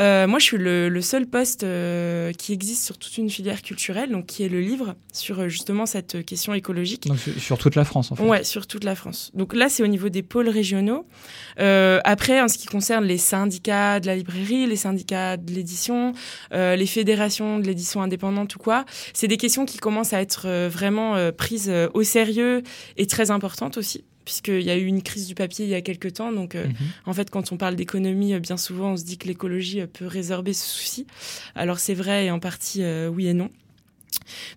Euh, 0.00 0.26
moi, 0.26 0.38
je 0.38 0.44
suis 0.44 0.56
le, 0.56 0.88
le 0.88 1.00
seul 1.02 1.26
poste 1.26 1.64
euh, 1.64 2.32
qui 2.32 2.52
existe 2.52 2.84
sur 2.84 2.96
toute 2.96 3.18
une 3.18 3.28
filière 3.28 3.60
culturelle, 3.62 4.10
donc 4.10 4.26
qui 4.26 4.42
est 4.44 4.48
le 4.48 4.60
livre 4.60 4.94
sur 5.12 5.40
euh, 5.40 5.48
justement 5.48 5.84
cette 5.84 6.24
question 6.24 6.54
écologique. 6.54 7.06
Donc, 7.08 7.18
sur- 7.38 7.58
toute 7.58 7.74
la 7.74 7.84
France, 7.84 8.12
en 8.12 8.16
fait. 8.16 8.22
Ouais, 8.22 8.44
sur 8.44 8.66
toute 8.66 8.84
la 8.84 8.94
France. 8.94 9.30
Donc 9.34 9.54
là, 9.54 9.68
c'est 9.68 9.82
au 9.82 9.86
niveau 9.88 10.08
des 10.08 10.22
pôles 10.22 10.48
régionaux. 10.48 11.06
Euh, 11.58 12.00
après, 12.04 12.40
en 12.40 12.48
ce 12.48 12.56
qui 12.58 12.66
concerne 12.66 13.04
les 13.04 13.18
syndicats 13.18 13.98
de 13.98 14.06
la 14.06 14.14
librairie, 14.14 14.66
les 14.66 14.76
syndicats 14.76 15.36
de 15.36 15.52
l'édition, 15.52 16.12
euh, 16.52 16.76
les 16.76 16.86
fédérations 16.86 17.58
de 17.58 17.66
l'édition 17.66 18.00
indépendante 18.02 18.54
ou 18.54 18.58
quoi, 18.58 18.84
c'est 19.12 19.26
des 19.28 19.36
questions 19.38 19.66
qui 19.66 19.78
commencent 19.78 20.12
à 20.12 20.20
être 20.20 20.68
vraiment 20.68 21.16
prises 21.32 21.72
au 21.94 22.02
sérieux 22.02 22.62
et 22.96 23.06
très 23.06 23.30
importantes 23.30 23.76
aussi 23.78 24.04
puisqu'il 24.24 24.62
y 24.62 24.70
a 24.70 24.76
eu 24.76 24.86
une 24.86 25.02
crise 25.02 25.28
du 25.28 25.36
papier 25.36 25.66
il 25.66 25.70
y 25.70 25.74
a 25.76 25.80
quelques 25.82 26.14
temps. 26.14 26.32
Donc, 26.32 26.56
euh, 26.56 26.66
Mhm. 26.66 26.74
en 27.06 27.12
fait, 27.12 27.30
quand 27.30 27.52
on 27.52 27.56
parle 27.56 27.76
d'économie, 27.76 28.34
euh, 28.34 28.40
bien 28.40 28.56
souvent, 28.56 28.94
on 28.94 28.96
se 28.96 29.04
dit 29.04 29.18
que 29.18 29.28
l'écologie 29.28 29.82
euh, 29.82 29.86
peut 29.86 30.08
résorber 30.08 30.52
ce 30.52 30.66
souci. 30.66 31.06
Alors, 31.54 31.78
c'est 31.78 31.94
vrai 31.94 32.26
et 32.26 32.30
en 32.32 32.40
partie, 32.40 32.82
oui 33.12 33.28
et 33.28 33.34
non. 33.34 33.50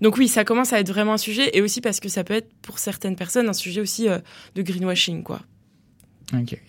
Donc 0.02 0.18
oui, 0.18 0.28
ça 0.28 0.44
commence 0.44 0.74
à 0.74 0.80
être 0.80 0.90
vraiment 0.92 1.14
un 1.14 1.18
sujet, 1.20 1.56
et 1.56 1.62
aussi 1.62 1.82
parce 1.82 2.00
que 2.00 2.10
ça 2.10 2.24
peut 2.24 2.34
être 2.34 2.50
pour 2.64 2.80
certaines 2.80 3.16
personnes 3.16 3.48
un 3.48 3.54
sujet 3.54 3.80
aussi 3.80 4.08
de 4.56 4.62
greenwashing, 4.64 5.22
quoi. 5.22 5.42
Ok. 6.34 6.60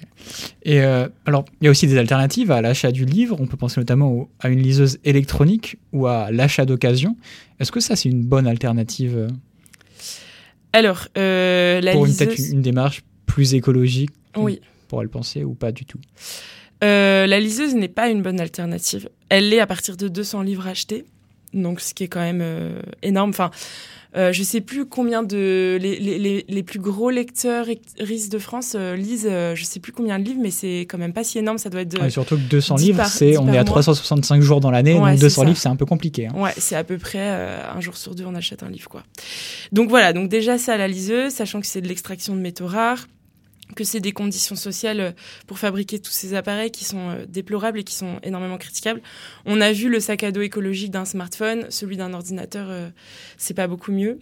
Et 0.64 0.80
alors, 0.80 1.46
il 1.60 1.64
y 1.64 1.68
a 1.68 1.70
aussi 1.70 1.86
des 1.86 1.96
alternatives 1.96 2.50
à 2.50 2.60
l'achat 2.60 2.92
du 2.92 3.06
livre. 3.06 3.36
On 3.40 3.46
peut 3.46 3.56
penser 3.56 3.80
notamment 3.80 4.10
au- 4.12 4.30
à 4.40 4.50
une 4.50 4.60
liseuse 4.60 4.98
électronique 5.04 5.78
ou 5.92 6.06
à 6.06 6.30
l'achat 6.30 6.66
d'occasion. 6.66 7.16
Est-ce 7.60 7.72
que 7.72 7.80
ça, 7.80 7.96
c'est 7.96 8.08
une 8.10 8.22
bonne 8.24 8.46
alternative 8.46 9.28
Alors, 10.72 11.08
euh, 11.18 11.80
la 11.80 11.92
pour 11.92 12.04
une, 12.04 12.12
liseuse... 12.12 12.26
peut-être 12.26 12.52
une 12.52 12.62
démarche 12.62 13.02
plus 13.26 13.54
écologique 13.54 14.10
Oui. 14.36 14.60
Pour 14.88 15.02
le 15.02 15.08
penser 15.08 15.44
ou 15.44 15.54
pas 15.54 15.72
du 15.72 15.84
tout 15.84 16.00
Euh, 16.82 17.26
la 17.26 17.40
liseuse 17.40 17.74
n'est 17.74 17.88
pas 17.88 18.08
une 18.08 18.22
bonne 18.22 18.40
alternative. 18.40 19.08
Elle 19.28 19.50
l'est 19.50 19.60
à 19.60 19.66
partir 19.66 19.96
de 19.96 20.08
200 20.08 20.42
livres 20.42 20.66
achetés, 20.66 21.04
donc 21.54 21.80
ce 21.80 21.94
qui 21.94 22.04
est 22.04 22.08
quand 22.08 22.20
même 22.20 22.40
euh, 22.42 22.80
énorme. 23.02 23.30
Enfin, 23.30 23.50
euh, 24.16 24.32
je 24.32 24.42
sais 24.42 24.60
plus 24.60 24.86
combien 24.86 25.22
de 25.22 25.78
les, 25.80 25.98
les, 26.00 26.44
les, 26.48 26.62
plus 26.64 26.80
gros 26.80 27.10
lecteurs 27.10 27.66
de 27.66 28.38
France 28.40 28.74
euh, 28.76 28.96
lisent. 28.96 29.28
euh, 29.30 29.54
je 29.54 29.64
sais 29.64 29.78
plus 29.78 29.92
combien 29.92 30.18
de 30.18 30.24
livres, 30.24 30.40
mais 30.42 30.50
c'est 30.50 30.80
quand 30.80 30.98
même 30.98 31.12
pas 31.12 31.22
si 31.22 31.38
énorme. 31.38 31.58
Ça 31.58 31.70
doit 31.70 31.82
être 31.82 31.92
de... 31.96 32.00
Ouais, 32.00 32.10
Surtout 32.10 32.34
que 32.36 32.40
200 32.42 32.74
10 32.74 32.84
livres, 32.86 33.04
c'est 33.06 33.30
10 33.32 33.38
on 33.38 33.46
est 33.46 33.50
à 33.50 33.52
mois. 33.52 33.64
365 33.64 34.42
jours 34.42 34.60
dans 34.60 34.72
l'année, 34.72 34.94
Ouais, 34.94 35.10
donc 35.10 35.18
c'est 35.18 35.20
200 35.26 35.42
ça. 35.42 35.46
livres, 35.46 35.58
c'est 35.58 35.68
un 35.68 35.76
peu 35.76 35.86
compliqué. 35.86 36.26
hein. 36.26 36.32
Ouais, 36.34 36.50
c'est 36.56 36.74
à 36.74 36.82
peu 36.82 36.98
près 36.98 37.18
euh, 37.20 37.60
un 37.72 37.80
jour 37.80 37.96
sur 37.96 38.16
deux, 38.16 38.24
on 38.26 38.34
achète 38.34 38.64
un 38.64 38.68
livre, 38.68 38.88
quoi. 38.88 39.04
Donc 39.70 39.88
voilà, 39.90 40.12
donc 40.12 40.28
déjà 40.28 40.58
ça 40.58 40.74
à 40.74 40.76
la 40.76 40.88
liseuse, 40.88 41.32
sachant 41.32 41.60
que 41.60 41.66
c'est 41.68 41.80
de 41.80 41.86
l'extraction 41.86 42.34
de 42.34 42.40
métaux 42.40 42.66
rares, 42.66 43.06
que 43.74 43.84
c'est 43.84 44.00
des 44.00 44.12
conditions 44.12 44.56
sociales 44.56 45.00
euh, 45.00 45.12
pour 45.46 45.58
fabriquer 45.58 45.98
tous 45.98 46.12
ces 46.12 46.34
appareils 46.34 46.70
qui 46.70 46.84
sont 46.84 47.10
euh, 47.10 47.26
déplorables 47.26 47.78
et 47.78 47.84
qui 47.84 47.94
sont 47.94 48.18
énormément 48.22 48.58
critiquables. 48.58 49.02
On 49.46 49.60
a 49.60 49.72
vu 49.72 49.88
le 49.88 50.00
sac 50.00 50.22
à 50.22 50.32
dos 50.32 50.40
écologique 50.42 50.90
d'un 50.90 51.04
smartphone, 51.04 51.66
celui 51.70 51.96
d'un 51.96 52.12
ordinateur, 52.12 52.66
euh, 52.70 52.88
c'est 53.36 53.54
pas 53.54 53.66
beaucoup 53.66 53.92
mieux. 53.92 54.18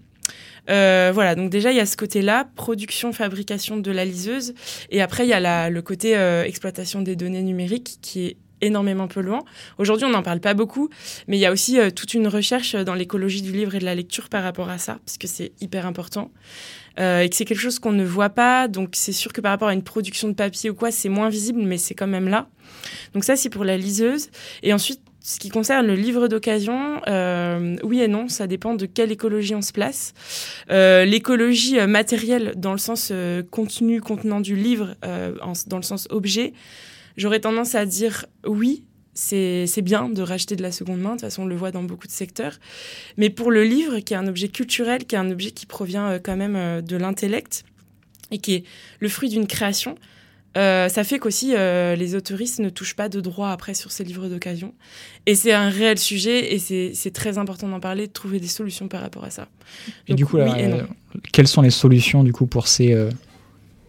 Voilà, 0.66 1.34
donc 1.34 1.48
déjà 1.48 1.70
il 1.70 1.76
y 1.76 1.80
a 1.80 1.86
ce 1.86 1.96
côté-là, 1.96 2.50
production, 2.54 3.14
fabrication 3.14 3.78
de 3.78 3.90
la 3.90 4.04
liseuse, 4.04 4.52
et 4.90 5.00
après 5.00 5.24
il 5.24 5.30
y 5.30 5.32
a 5.32 5.70
le 5.70 5.82
côté 5.82 6.12
exploitation 6.44 7.00
des 7.00 7.16
données 7.16 7.40
numériques 7.40 7.96
qui 8.02 8.26
est 8.26 8.36
énormément 8.60 9.08
polluant. 9.08 9.46
Aujourd'hui, 9.78 10.04
on 10.04 10.10
n'en 10.10 10.22
parle 10.22 10.40
pas 10.40 10.52
beaucoup, 10.52 10.90
mais 11.26 11.38
il 11.38 11.40
y 11.40 11.46
a 11.46 11.52
aussi 11.52 11.78
toute 11.96 12.12
une 12.12 12.28
recherche 12.28 12.74
dans 12.74 12.92
l'écologie 12.92 13.40
du 13.40 13.52
livre 13.52 13.74
et 13.76 13.78
de 13.78 13.86
la 13.86 13.94
lecture 13.94 14.28
par 14.28 14.42
rapport 14.42 14.68
à 14.68 14.76
ça, 14.76 14.98
parce 15.06 15.16
que 15.16 15.26
c'est 15.26 15.52
hyper 15.62 15.86
important. 15.86 16.30
Euh, 16.98 17.20
et 17.20 17.28
que 17.28 17.36
c'est 17.36 17.44
quelque 17.44 17.60
chose 17.60 17.78
qu'on 17.78 17.92
ne 17.92 18.04
voit 18.04 18.30
pas, 18.30 18.66
donc 18.68 18.90
c'est 18.94 19.12
sûr 19.12 19.32
que 19.32 19.40
par 19.40 19.50
rapport 19.52 19.68
à 19.68 19.74
une 19.74 19.82
production 19.84 20.28
de 20.28 20.32
papier 20.34 20.70
ou 20.70 20.74
quoi, 20.74 20.90
c'est 20.90 21.08
moins 21.08 21.28
visible, 21.28 21.60
mais 21.62 21.78
c'est 21.78 21.94
quand 21.94 22.06
même 22.08 22.28
là. 22.28 22.48
Donc 23.14 23.24
ça, 23.24 23.36
c'est 23.36 23.50
pour 23.50 23.64
la 23.64 23.76
liseuse. 23.76 24.30
Et 24.62 24.72
ensuite, 24.72 25.00
ce 25.20 25.38
qui 25.38 25.48
concerne 25.50 25.86
le 25.86 25.94
livre 25.94 26.26
d'occasion, 26.26 27.00
euh, 27.06 27.76
oui 27.84 28.00
et 28.00 28.08
non, 28.08 28.28
ça 28.28 28.46
dépend 28.46 28.74
de 28.74 28.86
quelle 28.86 29.12
écologie 29.12 29.54
on 29.54 29.62
se 29.62 29.72
place. 29.72 30.14
Euh, 30.70 31.04
L'écologie 31.04 31.78
euh, 31.78 31.86
matérielle, 31.86 32.54
dans 32.56 32.72
le 32.72 32.78
sens 32.78 33.10
euh, 33.12 33.42
contenu, 33.48 34.00
contenant 34.00 34.40
du 34.40 34.56
livre, 34.56 34.96
euh, 35.04 35.34
en- 35.42 35.52
dans 35.66 35.76
le 35.76 35.82
sens 35.82 36.06
objet, 36.10 36.52
j'aurais 37.16 37.40
tendance 37.40 37.74
à 37.74 37.84
dire 37.84 38.24
oui, 38.46 38.84
c'est 39.20 39.82
bien 39.82 40.08
de 40.08 40.22
racheter 40.22 40.56
de 40.56 40.62
la 40.62 40.72
seconde 40.72 41.00
main, 41.00 41.10
de 41.10 41.14
toute 41.14 41.22
façon 41.22 41.42
on 41.42 41.46
le 41.46 41.56
voit 41.56 41.70
dans 41.70 41.82
beaucoup 41.82 42.06
de 42.06 42.12
secteurs. 42.12 42.58
Mais 43.16 43.30
pour 43.30 43.50
le 43.50 43.64
livre, 43.64 43.98
qui 44.00 44.14
est 44.14 44.16
un 44.16 44.26
objet 44.26 44.48
culturel, 44.48 45.04
qui 45.04 45.14
est 45.14 45.18
un 45.18 45.30
objet 45.30 45.50
qui 45.50 45.66
provient 45.66 46.08
euh, 46.08 46.18
quand 46.22 46.36
même 46.36 46.56
euh, 46.56 46.80
de 46.80 46.96
l'intellect, 46.96 47.64
et 48.30 48.38
qui 48.38 48.54
est 48.54 48.64
le 49.00 49.08
fruit 49.08 49.28
d'une 49.28 49.46
création, 49.46 49.96
euh, 50.56 50.88
ça 50.88 51.04
fait 51.04 51.18
qu'aussi 51.18 51.54
euh, 51.54 51.94
les 51.94 52.14
autoristes 52.14 52.58
ne 52.58 52.68
touchent 52.70 52.96
pas 52.96 53.08
de 53.08 53.20
droits 53.20 53.52
après 53.52 53.74
sur 53.74 53.92
ces 53.92 54.02
livres 54.02 54.28
d'occasion. 54.28 54.74
Et 55.26 55.34
c'est 55.34 55.52
un 55.52 55.68
réel 55.68 55.98
sujet, 55.98 56.54
et 56.54 56.58
c'est 56.94 57.10
très 57.12 57.38
important 57.38 57.68
d'en 57.68 57.80
parler, 57.80 58.06
de 58.06 58.12
trouver 58.12 58.40
des 58.40 58.48
solutions 58.48 58.88
par 58.88 59.02
rapport 59.02 59.24
à 59.24 59.30
ça. 59.30 59.48
Et 60.06 60.12
Donc, 60.12 60.18
du 60.18 60.26
coup, 60.26 60.36
oui 60.36 60.46
là, 60.46 60.58
et 60.58 60.68
non. 60.68 60.86
quelles 61.32 61.48
sont 61.48 61.62
les 61.62 61.70
solutions 61.70 62.24
du 62.24 62.32
coup 62.32 62.46
pour 62.46 62.66
ces 62.66 62.92
euh, 62.92 63.10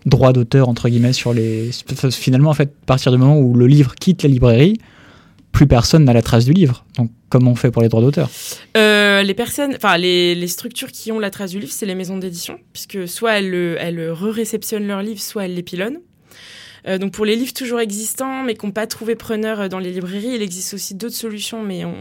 droits 0.05 0.33
d'auteur 0.33 0.69
entre 0.69 0.89
guillemets 0.89 1.13
sur 1.13 1.33
les 1.33 1.71
finalement 2.11 2.49
en 2.49 2.53
fait 2.53 2.69
à 2.83 2.85
partir 2.85 3.11
du 3.11 3.17
moment 3.17 3.39
où 3.39 3.55
le 3.55 3.67
livre 3.67 3.95
quitte 3.95 4.23
la 4.23 4.29
librairie, 4.29 4.79
plus 5.51 5.67
personne 5.67 6.05
n'a 6.05 6.13
la 6.13 6.21
trace 6.21 6.45
du 6.45 6.53
livre. 6.53 6.85
Donc 6.97 7.11
comment 7.29 7.51
on 7.51 7.55
fait 7.55 7.71
pour 7.71 7.81
les 7.81 7.89
droits 7.89 8.01
d'auteur? 8.01 8.29
Euh, 8.77 9.23
les 9.23 9.33
personnes, 9.33 9.73
enfin 9.75 9.97
les, 9.97 10.47
structures 10.47 10.91
qui 10.91 11.11
ont 11.11 11.19
la 11.19 11.29
trace 11.29 11.51
du 11.51 11.59
livre, 11.59 11.71
c'est 11.71 11.85
les 11.85 11.95
maisons 11.95 12.17
d'édition, 12.17 12.59
puisque 12.73 13.07
soit 13.07 13.39
elles, 13.39 13.49
le- 13.49 13.75
elles 13.79 14.11
re-réceptionnent 14.11 14.87
leurs 14.87 15.01
livres, 15.01 15.21
soit 15.21 15.45
elles 15.45 15.55
les 15.55 15.63
pilonnent. 15.63 15.99
Euh, 16.87 16.97
donc 16.97 17.11
pour 17.11 17.25
les 17.25 17.35
livres 17.35 17.53
toujours 17.53 17.81
existants, 17.81 18.43
mais 18.43 18.55
qui 18.55 18.65
n'ont 18.65 18.71
pas 18.71 18.87
trouvé 18.87 19.15
preneur 19.15 19.67
dans 19.67 19.79
les 19.79 19.91
librairies, 19.91 20.31
il 20.35 20.41
existe 20.41 20.73
aussi 20.73 20.95
d'autres 20.95 21.15
solutions, 21.15 21.61
mais 21.61 21.83
on, 21.83 21.93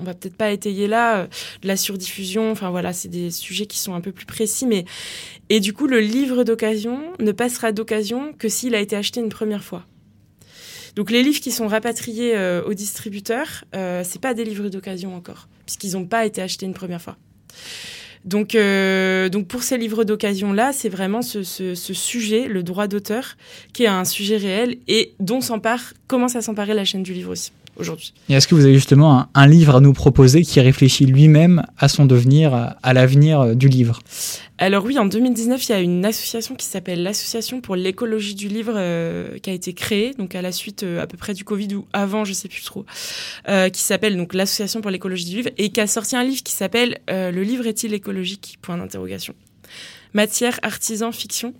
on 0.00 0.04
va 0.04 0.12
peut-être 0.12 0.36
pas 0.36 0.50
étayer 0.50 0.86
là. 0.88 1.26
la 1.62 1.76
surdiffusion, 1.76 2.50
enfin 2.50 2.70
voilà, 2.70 2.92
c'est 2.92 3.08
des 3.08 3.30
sujets 3.30 3.66
qui 3.66 3.78
sont 3.78 3.94
un 3.94 4.00
peu 4.02 4.12
plus 4.12 4.26
précis, 4.26 4.66
mais 4.66 4.84
et 5.48 5.60
du 5.60 5.72
coup 5.72 5.86
le 5.86 6.00
livre 6.00 6.44
d'occasion 6.44 7.00
ne 7.18 7.32
passera 7.32 7.72
d'occasion 7.72 8.34
que 8.38 8.48
s'il 8.48 8.74
a 8.74 8.80
été 8.80 8.94
acheté 8.94 9.20
une 9.20 9.30
première 9.30 9.64
fois. 9.64 9.84
Donc 10.96 11.10
les 11.10 11.22
livres 11.22 11.40
qui 11.40 11.50
sont 11.50 11.68
rapatriés 11.68 12.36
euh, 12.36 12.62
aux 12.64 12.74
distributeurs, 12.74 13.64
euh, 13.74 14.02
c'est 14.04 14.20
pas 14.20 14.34
des 14.34 14.44
livres 14.44 14.68
d'occasion 14.68 15.14
encore, 15.14 15.48
puisqu'ils 15.66 15.92
n'ont 15.92 16.06
pas 16.06 16.26
été 16.26 16.42
achetés 16.42 16.66
une 16.66 16.74
première 16.74 17.00
fois. 17.00 17.16
Donc, 18.24 18.54
euh, 18.54 19.30
pour 19.48 19.62
ces 19.62 19.78
livres 19.78 20.04
d'occasion 20.04 20.52
là, 20.52 20.72
c'est 20.74 20.90
vraiment 20.90 21.22
ce, 21.22 21.42
ce, 21.42 21.74
ce 21.74 21.94
sujet, 21.94 22.48
le 22.48 22.62
droit 22.62 22.86
d'auteur, 22.86 23.36
qui 23.72 23.84
est 23.84 23.88
un 23.88 24.04
sujet 24.04 24.36
réel 24.36 24.76
et 24.88 25.14
dont 25.20 25.40
s'empare, 25.40 25.94
commence 26.06 26.36
à 26.36 26.42
s'emparer 26.42 26.74
la 26.74 26.84
chaîne 26.84 27.02
du 27.02 27.14
livre 27.14 27.32
aussi 27.32 27.52
aujourd'hui. 27.80 28.12
Et 28.28 28.34
est-ce 28.34 28.46
que 28.46 28.54
vous 28.54 28.64
avez 28.64 28.74
justement 28.74 29.18
un, 29.18 29.28
un 29.34 29.46
livre 29.46 29.76
à 29.76 29.80
nous 29.80 29.92
proposer 29.92 30.42
qui 30.42 30.60
réfléchit 30.60 31.06
lui-même 31.06 31.62
à 31.78 31.88
son 31.88 32.06
devenir, 32.06 32.54
à, 32.82 32.92
l'avenir 32.92 33.40
euh, 33.40 33.54
du 33.54 33.68
livre? 33.68 34.00
Alors 34.62 34.84
oui, 34.84 34.98
en 34.98 35.06
2019, 35.06 35.68
il 35.68 35.72
y 35.72 35.74
a 35.74 35.80
une 35.80 36.04
association 36.04 36.54
qui 36.54 36.66
s'appelle 36.66 37.02
l'Association 37.02 37.62
pour 37.62 37.76
l'écologie 37.76 38.34
du 38.34 38.46
livre 38.46 38.74
euh, 38.76 39.38
qui 39.38 39.48
a 39.48 39.54
été 39.54 39.72
créée, 39.72 40.12
donc 40.12 40.34
à 40.34 40.42
la 40.42 40.52
suite 40.52 40.82
euh, 40.82 41.00
à 41.00 41.06
peu 41.06 41.16
près 41.16 41.32
du 41.32 41.44
Covid 41.44 41.74
ou 41.76 41.86
avant, 41.94 42.26
je 42.26 42.34
sais 42.34 42.46
plus 42.46 42.62
trop, 42.62 42.84
euh, 43.48 43.70
qui 43.70 43.80
s'appelle 43.80 44.18
donc 44.18 44.34
l'Association 44.34 44.82
pour 44.82 44.90
l'écologie 44.90 45.24
du 45.24 45.36
livre 45.36 45.50
et 45.56 45.70
qui 45.70 45.80
a 45.80 45.86
sorti 45.86 46.14
un 46.14 46.24
livre 46.24 46.42
qui 46.42 46.52
s'appelle 46.52 46.98
Le 47.08 47.42
livre 47.42 47.66
est-il 47.66 47.94
écologique? 47.94 48.58
Point 48.60 48.76
d'interrogation. 48.76 49.34
Matière, 50.14 50.58
artisan, 50.62 51.12
fiction. 51.12 51.54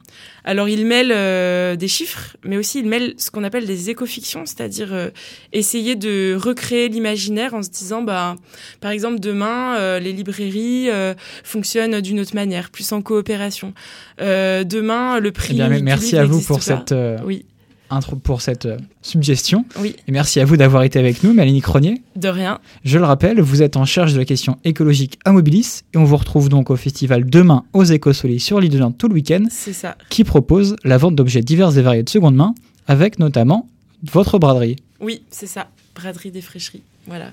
Alors 0.44 0.68
il 0.68 0.86
mêle 0.86 1.12
euh, 1.14 1.76
des 1.76 1.88
chiffres, 1.88 2.36
mais 2.44 2.56
aussi 2.56 2.80
il 2.80 2.86
mêle 2.86 3.14
ce 3.16 3.30
qu'on 3.30 3.44
appelle 3.44 3.66
des 3.66 3.90
écofictions, 3.90 4.44
c'est-à-dire 4.46 4.92
euh, 4.92 5.10
essayer 5.52 5.96
de 5.96 6.36
recréer 6.38 6.88
l'imaginaire 6.88 7.54
en 7.54 7.62
se 7.62 7.70
disant, 7.70 8.02
bah, 8.02 8.36
par 8.80 8.90
exemple, 8.90 9.20
demain, 9.20 9.76
euh, 9.78 9.98
les 10.00 10.12
librairies 10.12 10.90
euh, 10.90 11.14
fonctionnent 11.44 12.00
d'une 12.00 12.20
autre 12.20 12.34
manière, 12.34 12.70
plus 12.70 12.90
en 12.92 13.02
coopération. 13.02 13.74
Euh, 14.20 14.64
demain, 14.64 15.20
le 15.20 15.32
prix. 15.32 15.52
Eh 15.52 15.68
bien, 15.68 15.80
merci 15.80 16.16
à 16.16 16.24
vous 16.24 16.40
pour 16.40 16.58
pas. 16.58 16.64
cette, 16.64 16.92
euh, 16.92 17.18
Oui, 17.24 17.44
intro, 17.90 18.16
pour 18.16 18.40
cette 18.40 18.66
euh, 18.66 18.76
suggestion. 19.02 19.64
oui, 19.80 19.96
Et 20.08 20.12
merci 20.12 20.40
à 20.40 20.44
vous 20.44 20.56
d'avoir 20.56 20.82
été 20.82 20.98
avec 20.98 21.22
nous, 21.22 21.32
Mélanie 21.32 21.60
Cronier. 21.60 22.02
de 22.16 22.28
rien. 22.28 22.58
Je 22.84 22.98
le 22.98 23.04
rappelle, 23.04 23.40
vous 23.40 23.62
êtes 23.62 23.76
en 23.76 23.84
charge 23.84 24.12
de 24.14 24.18
la 24.18 24.24
question 24.24 24.58
écologique 24.64 25.18
à 25.24 25.32
Mobilis 25.32 25.82
et 25.94 25.98
on 25.98 26.04
vous 26.04 26.16
retrouve 26.16 26.48
donc 26.48 26.70
au 26.70 26.76
festival 26.76 27.24
demain 27.28 27.64
aux 27.72 27.84
Écosolis 27.84 28.40
sur 28.40 28.60
l'île 28.60 28.70
de 28.70 28.78
Nantes 28.78 28.96
tout 28.98 29.08
le 29.08 29.14
week-end 29.14 29.44
C'est 29.50 29.72
ça. 29.72 29.96
qui 30.08 30.24
propose 30.24 30.76
la 30.84 30.98
vente 30.98 31.16
d'objets 31.16 31.42
divers 31.42 31.76
et 31.76 31.82
variés 31.82 32.02
de 32.02 32.08
seconde 32.10 32.36
main 32.36 32.54
avec 32.86 33.18
notamment 33.18 33.68
votre 34.02 34.38
braderie. 34.38 34.76
Oui, 35.00 35.22
c'est 35.30 35.46
ça. 35.46 35.68
Braderie 35.94 36.30
des 36.30 36.40
fraîcheries. 36.40 36.82
Voilà. 37.06 37.32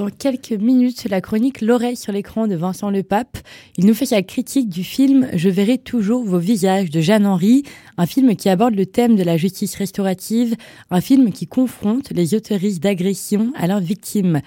Dans 0.00 0.08
quelques 0.08 0.52
minutes, 0.52 1.08
la 1.10 1.20
chronique 1.20 1.60
L'oreille 1.60 1.94
sur 1.94 2.10
l'écran 2.10 2.46
de 2.46 2.54
Vincent 2.54 2.88
Le 2.88 3.02
Pape. 3.02 3.36
Il 3.76 3.84
nous 3.84 3.92
fait 3.92 4.06
sa 4.06 4.22
critique 4.22 4.70
du 4.70 4.82
film 4.82 5.28
Je 5.34 5.50
verrai 5.50 5.76
toujours 5.76 6.24
vos 6.24 6.38
visages 6.38 6.88
de 6.88 7.02
Jeanne 7.02 7.26
Henry, 7.26 7.64
un 7.98 8.06
film 8.06 8.34
qui 8.34 8.48
aborde 8.48 8.74
le 8.74 8.86
thème 8.86 9.14
de 9.14 9.22
la 9.22 9.36
justice 9.36 9.74
restaurative, 9.74 10.56
un 10.90 11.02
film 11.02 11.32
qui 11.32 11.46
confronte 11.46 12.12
les 12.12 12.34
autoristes 12.34 12.82
d'agression 12.82 13.52
à 13.58 13.66
leurs 13.66 13.80
victimes. 13.80 14.40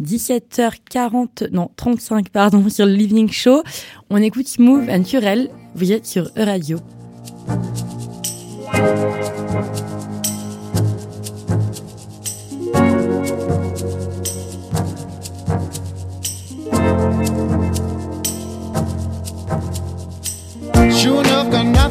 17h40, 0.00 1.50
non, 1.50 1.72
35, 1.74 2.28
pardon, 2.28 2.68
sur 2.68 2.86
le 2.86 2.92
Living 2.92 3.32
Show. 3.32 3.64
On 4.10 4.18
écoute 4.18 4.60
Move 4.60 4.84
Naturel. 4.84 5.50
Vous 5.74 5.90
êtes 5.90 6.06
sur 6.06 6.30
E-Radio. 6.38 6.78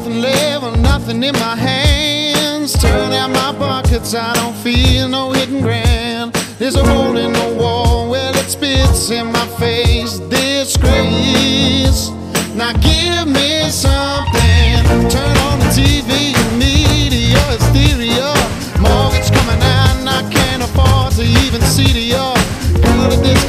Nothing 0.00 0.22
left, 0.22 0.64
or 0.64 0.76
nothing 0.78 1.22
in 1.22 1.34
my 1.34 1.56
hands. 1.56 2.72
Turn 2.72 3.12
out 3.12 3.30
my 3.30 3.52
pockets, 3.58 4.14
I 4.14 4.32
don't 4.34 4.56
feel 4.56 5.08
no 5.08 5.30
hidden 5.32 5.60
grand. 5.60 6.32
There's 6.58 6.74
a 6.74 6.84
hole 6.84 7.18
in 7.18 7.34
the 7.34 7.56
wall, 7.60 8.08
well, 8.08 8.34
it 8.34 8.48
spits 8.48 9.10
in 9.10 9.26
my 9.26 9.46
face. 9.58 10.18
Disgrace. 10.18 12.08
Now 12.54 12.72
give 12.80 13.26
me 13.28 13.68
something. 13.68 14.80
Turn 15.10 15.36
on 15.48 15.58
the 15.58 15.68
TV, 15.76 16.32
media, 16.58 17.38
hysteria. 17.52 18.32
Mortgage 18.80 19.30
coming 19.30 19.60
out, 19.60 19.96
and 20.00 20.08
I 20.08 20.22
can't 20.30 20.62
afford 20.62 21.12
to 21.16 21.24
even 21.44 21.60
see 21.60 21.92
the 21.92 22.16
yard. 22.16 22.40
Good 22.72 23.12
at 23.12 23.22
this 23.22 23.44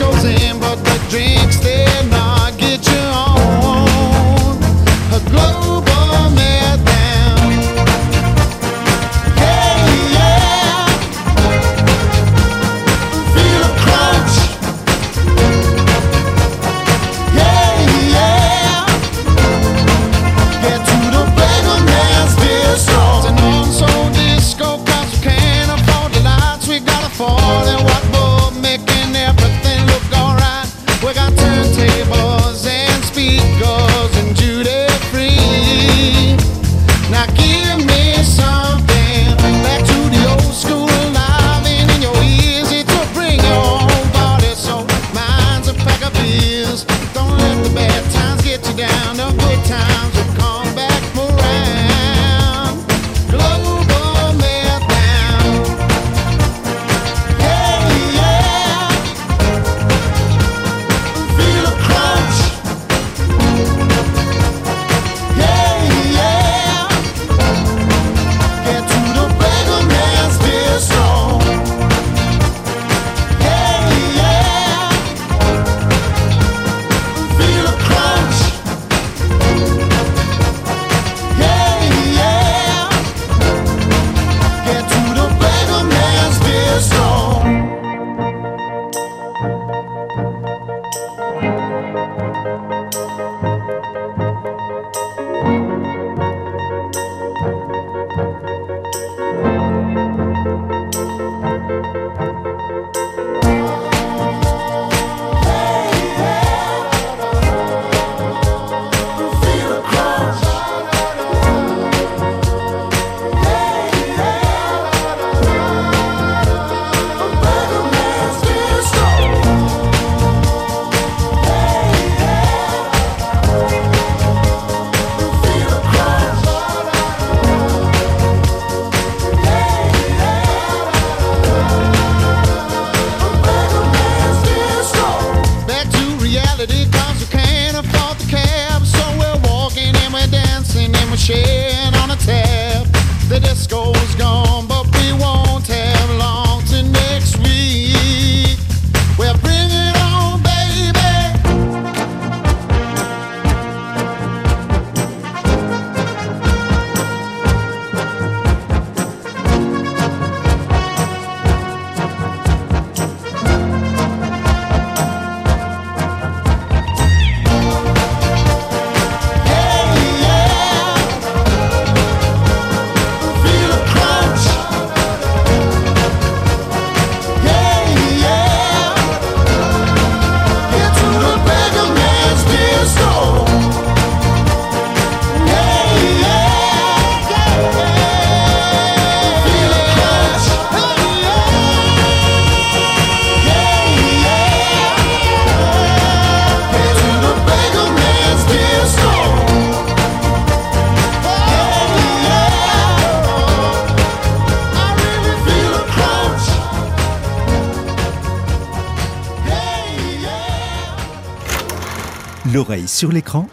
sur 212.88 213.11
l'écran, 213.11 213.47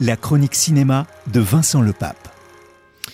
la 0.00 0.16
chronique 0.16 0.56
cinéma 0.56 1.06
de 1.32 1.38
Vincent 1.38 1.80
Le 1.80 1.92
Pape. 1.92 2.28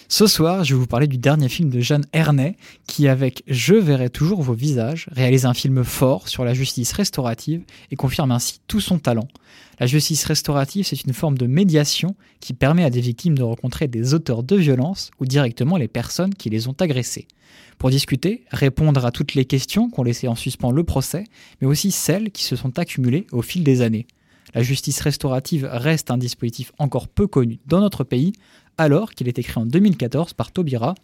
Ce 0.08 0.26
soir, 0.26 0.64
je 0.64 0.74
vais 0.74 0.80
vous 0.80 0.86
parler 0.86 1.06
du 1.06 1.18
dernier 1.18 1.50
film 1.50 1.68
de 1.68 1.80
Jeanne 1.80 2.06
Ernay, 2.14 2.56
qui, 2.86 3.08
avec 3.08 3.42
Je 3.46 3.74
verrai 3.74 4.08
toujours 4.08 4.40
vos 4.40 4.54
visages, 4.54 5.06
réalise 5.12 5.44
un 5.44 5.52
film 5.52 5.84
fort 5.84 6.28
sur 6.28 6.44
la 6.44 6.54
justice 6.54 6.92
restaurative 6.92 7.62
et 7.90 7.96
confirme 7.96 8.32
ainsi 8.32 8.60
tout 8.68 8.80
son 8.80 8.98
talent. 8.98 9.28
La 9.78 9.86
justice 9.86 10.24
restaurative, 10.24 10.86
c'est 10.86 11.04
une 11.04 11.12
forme 11.12 11.36
de 11.36 11.46
médiation 11.46 12.16
qui 12.40 12.54
permet 12.54 12.84
à 12.84 12.90
des 12.90 13.02
victimes 13.02 13.36
de 13.36 13.42
rencontrer 13.42 13.86
des 13.86 14.14
auteurs 14.14 14.42
de 14.42 14.56
violence 14.56 15.10
ou 15.20 15.26
directement 15.26 15.76
les 15.76 15.88
personnes 15.88 16.34
qui 16.34 16.48
les 16.48 16.68
ont 16.68 16.76
agressées. 16.80 17.28
Pour 17.76 17.90
discuter, 17.90 18.44
répondre 18.50 19.04
à 19.04 19.10
toutes 19.10 19.34
les 19.34 19.44
questions 19.44 19.90
qu'ont 19.90 20.04
laissé 20.04 20.26
en 20.26 20.36
suspens 20.36 20.70
le 20.70 20.84
procès, 20.84 21.24
mais 21.60 21.66
aussi 21.66 21.90
celles 21.90 22.30
qui 22.30 22.44
se 22.44 22.56
sont 22.56 22.78
accumulées 22.78 23.26
au 23.30 23.42
fil 23.42 23.62
des 23.62 23.82
années. 23.82 24.06
La 24.54 24.62
justice 24.62 25.00
restaurative 25.00 25.68
reste 25.70 26.10
un 26.10 26.18
dispositif 26.18 26.72
encore 26.78 27.08
peu 27.08 27.26
connu 27.26 27.58
dans 27.66 27.80
notre 27.80 28.04
pays, 28.04 28.32
alors 28.78 29.12
qu'il 29.12 29.28
est 29.28 29.38
écrit 29.38 29.60
en 29.60 29.66
2014 29.66 30.32
par 30.32 30.52
Taubira, 30.52 30.94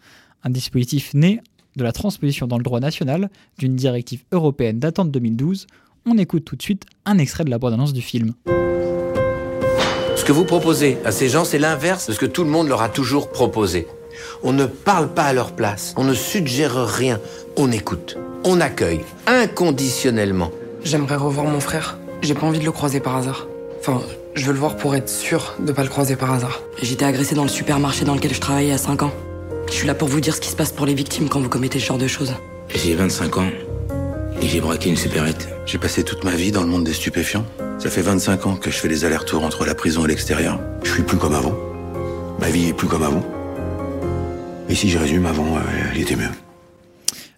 un 0.43 0.51
dispositif 0.51 1.15
né 1.15 1.41
de 1.77 1.85
la 1.85 1.93
transposition 1.93 2.47
dans 2.47 2.59
le 2.59 2.65
droit 2.65 2.81
national 2.81 3.31
d'une 3.59 3.77
directive 3.77 4.25
européenne 4.33 4.79
datant 4.79 5.05
de 5.05 5.11
2012. 5.11 5.67
On 6.07 6.19
écoute 6.19 6.45
tout 6.45 6.57
de 6.57 6.63
suite 6.63 6.85
un 7.05 7.19
extrait 7.19 7.45
de 7.45 7.51
la 7.51 7.59
bande-annonce 7.59 7.93
du 7.93 8.03
film. 8.03 8.33
Ce 10.17 10.25
que 10.25 10.33
vous 10.33 10.45
proposez 10.45 10.99
à 11.05 11.13
ces 11.13 11.29
gens, 11.29 11.45
c'est 11.45 11.59
l'inverse 11.59 12.09
de 12.09 12.13
ce 12.13 12.19
que 12.19 12.27
tout 12.27 12.45
le 12.45 12.51
monde 12.51 12.69
leur 12.69 12.83
a 12.83 12.89
toujours 12.89 13.31
proposé. 13.31 13.87
On 14.43 14.53
ne 14.53 14.65
parle 14.65 15.13
pas 15.13 15.25
à 15.25 15.33
leur 15.33 15.55
place, 15.55 15.95
on 15.97 16.05
ne 16.05 16.15
suggère 16.15 16.87
rien, 16.87 17.21
on 17.57 17.71
écoute, 17.71 18.17
on 18.45 18.61
accueille 18.61 19.03
inconditionnellement. 19.27 20.51
J'aimerais 20.83 21.17
revoir 21.17 21.47
mon 21.47 21.61
frère. 21.61 21.99
J'ai 22.23 22.35
pas 22.35 22.47
envie 22.47 22.59
de 22.59 22.65
le 22.65 22.73
croiser 22.73 23.01
par 23.01 23.17
hasard. 23.17 23.47
Enfin, 23.81 24.01
je 24.35 24.45
veux 24.47 24.53
le 24.53 24.59
voir 24.59 24.77
pour 24.77 24.95
être 24.97 25.09
sûr 25.09 25.55
de 25.59 25.73
pas 25.73 25.83
le 25.83 25.89
croiser 25.89 26.17
par 26.17 26.33
hasard. 26.33 26.63
J'étais 26.83 27.05
agressé 27.05 27.35
dans 27.35 27.43
le 27.43 27.49
supermarché 27.49 28.05
dans 28.05 28.15
lequel 28.15 28.35
je 28.35 28.41
travaillais 28.41 28.73
à 28.73 28.79
5 28.79 29.03
ans. 29.03 29.13
Je 29.69 29.73
suis 29.73 29.87
là 29.87 29.95
pour 29.95 30.09
vous 30.09 30.21
dire 30.21 30.35
ce 30.35 30.41
qui 30.41 30.49
se 30.49 30.57
passe 30.57 30.73
pour 30.73 30.87
les 30.87 30.95
victimes 30.95 31.29
quand 31.29 31.41
vous 31.41 31.49
commettez 31.49 31.79
ce 31.79 31.87
genre 31.87 31.99
de 31.99 32.07
choses. 32.07 32.35
J'ai 32.75 32.95
25 32.95 33.37
ans 33.39 33.51
et 34.41 34.47
j'ai 34.47 34.61
braqué 34.61 34.91
une 34.91 34.97
supérette. 34.97 35.49
J'ai 35.67 35.79
passé 35.79 36.03
toute 36.03 36.25
ma 36.25 36.33
vie 36.33 36.53
dans 36.53 36.63
le 36.63 36.69
monde 36.69 36.85
des 36.85 36.93
stupéfiants. 36.93 37.47
Ça 37.79 37.91
fait 37.91 38.03
25 38.03 38.47
ans 38.47 38.57
que 38.57 38.71
je 38.71 38.79
fais 38.79 38.89
les 38.89 39.05
allers-retours 39.05 39.45
entre 39.45 39.65
la 39.65 39.75
prison 39.75 40.05
et 40.05 40.09
l'extérieur. 40.09 40.59
Je 40.83 40.91
suis 40.91 41.03
plus 41.03 41.17
comme 41.17 41.35
avant. 41.35 41.55
Ma 42.41 42.49
vie 42.49 42.69
est 42.69 42.73
plus 42.73 42.89
comme 42.89 43.03
avant. 43.03 43.23
Et 44.69 44.75
si 44.75 44.89
je 44.89 44.99
résume, 44.99 45.27
avant, 45.27 45.57
euh, 45.57 45.61
elle 45.93 46.01
était 46.01 46.17
mieux. 46.17 46.31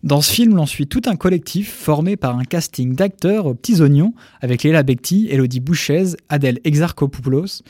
Dans 0.04 0.20
ce 0.20 0.32
film, 0.32 0.54
l'on 0.54 0.66
suit 0.66 0.86
tout 0.86 1.02
un 1.06 1.16
collectif 1.16 1.72
formé 1.72 2.16
par 2.16 2.38
un 2.38 2.44
casting 2.44 2.94
d'acteurs 2.94 3.46
aux 3.46 3.54
petits 3.54 3.80
oignons 3.80 4.14
avec 4.40 4.62
Léla 4.62 4.84
Becti, 4.84 5.26
Elodie 5.28 5.58
Bouchez, 5.58 6.14
Adèle 6.28 6.60
Exarchopoulos, 6.62 7.62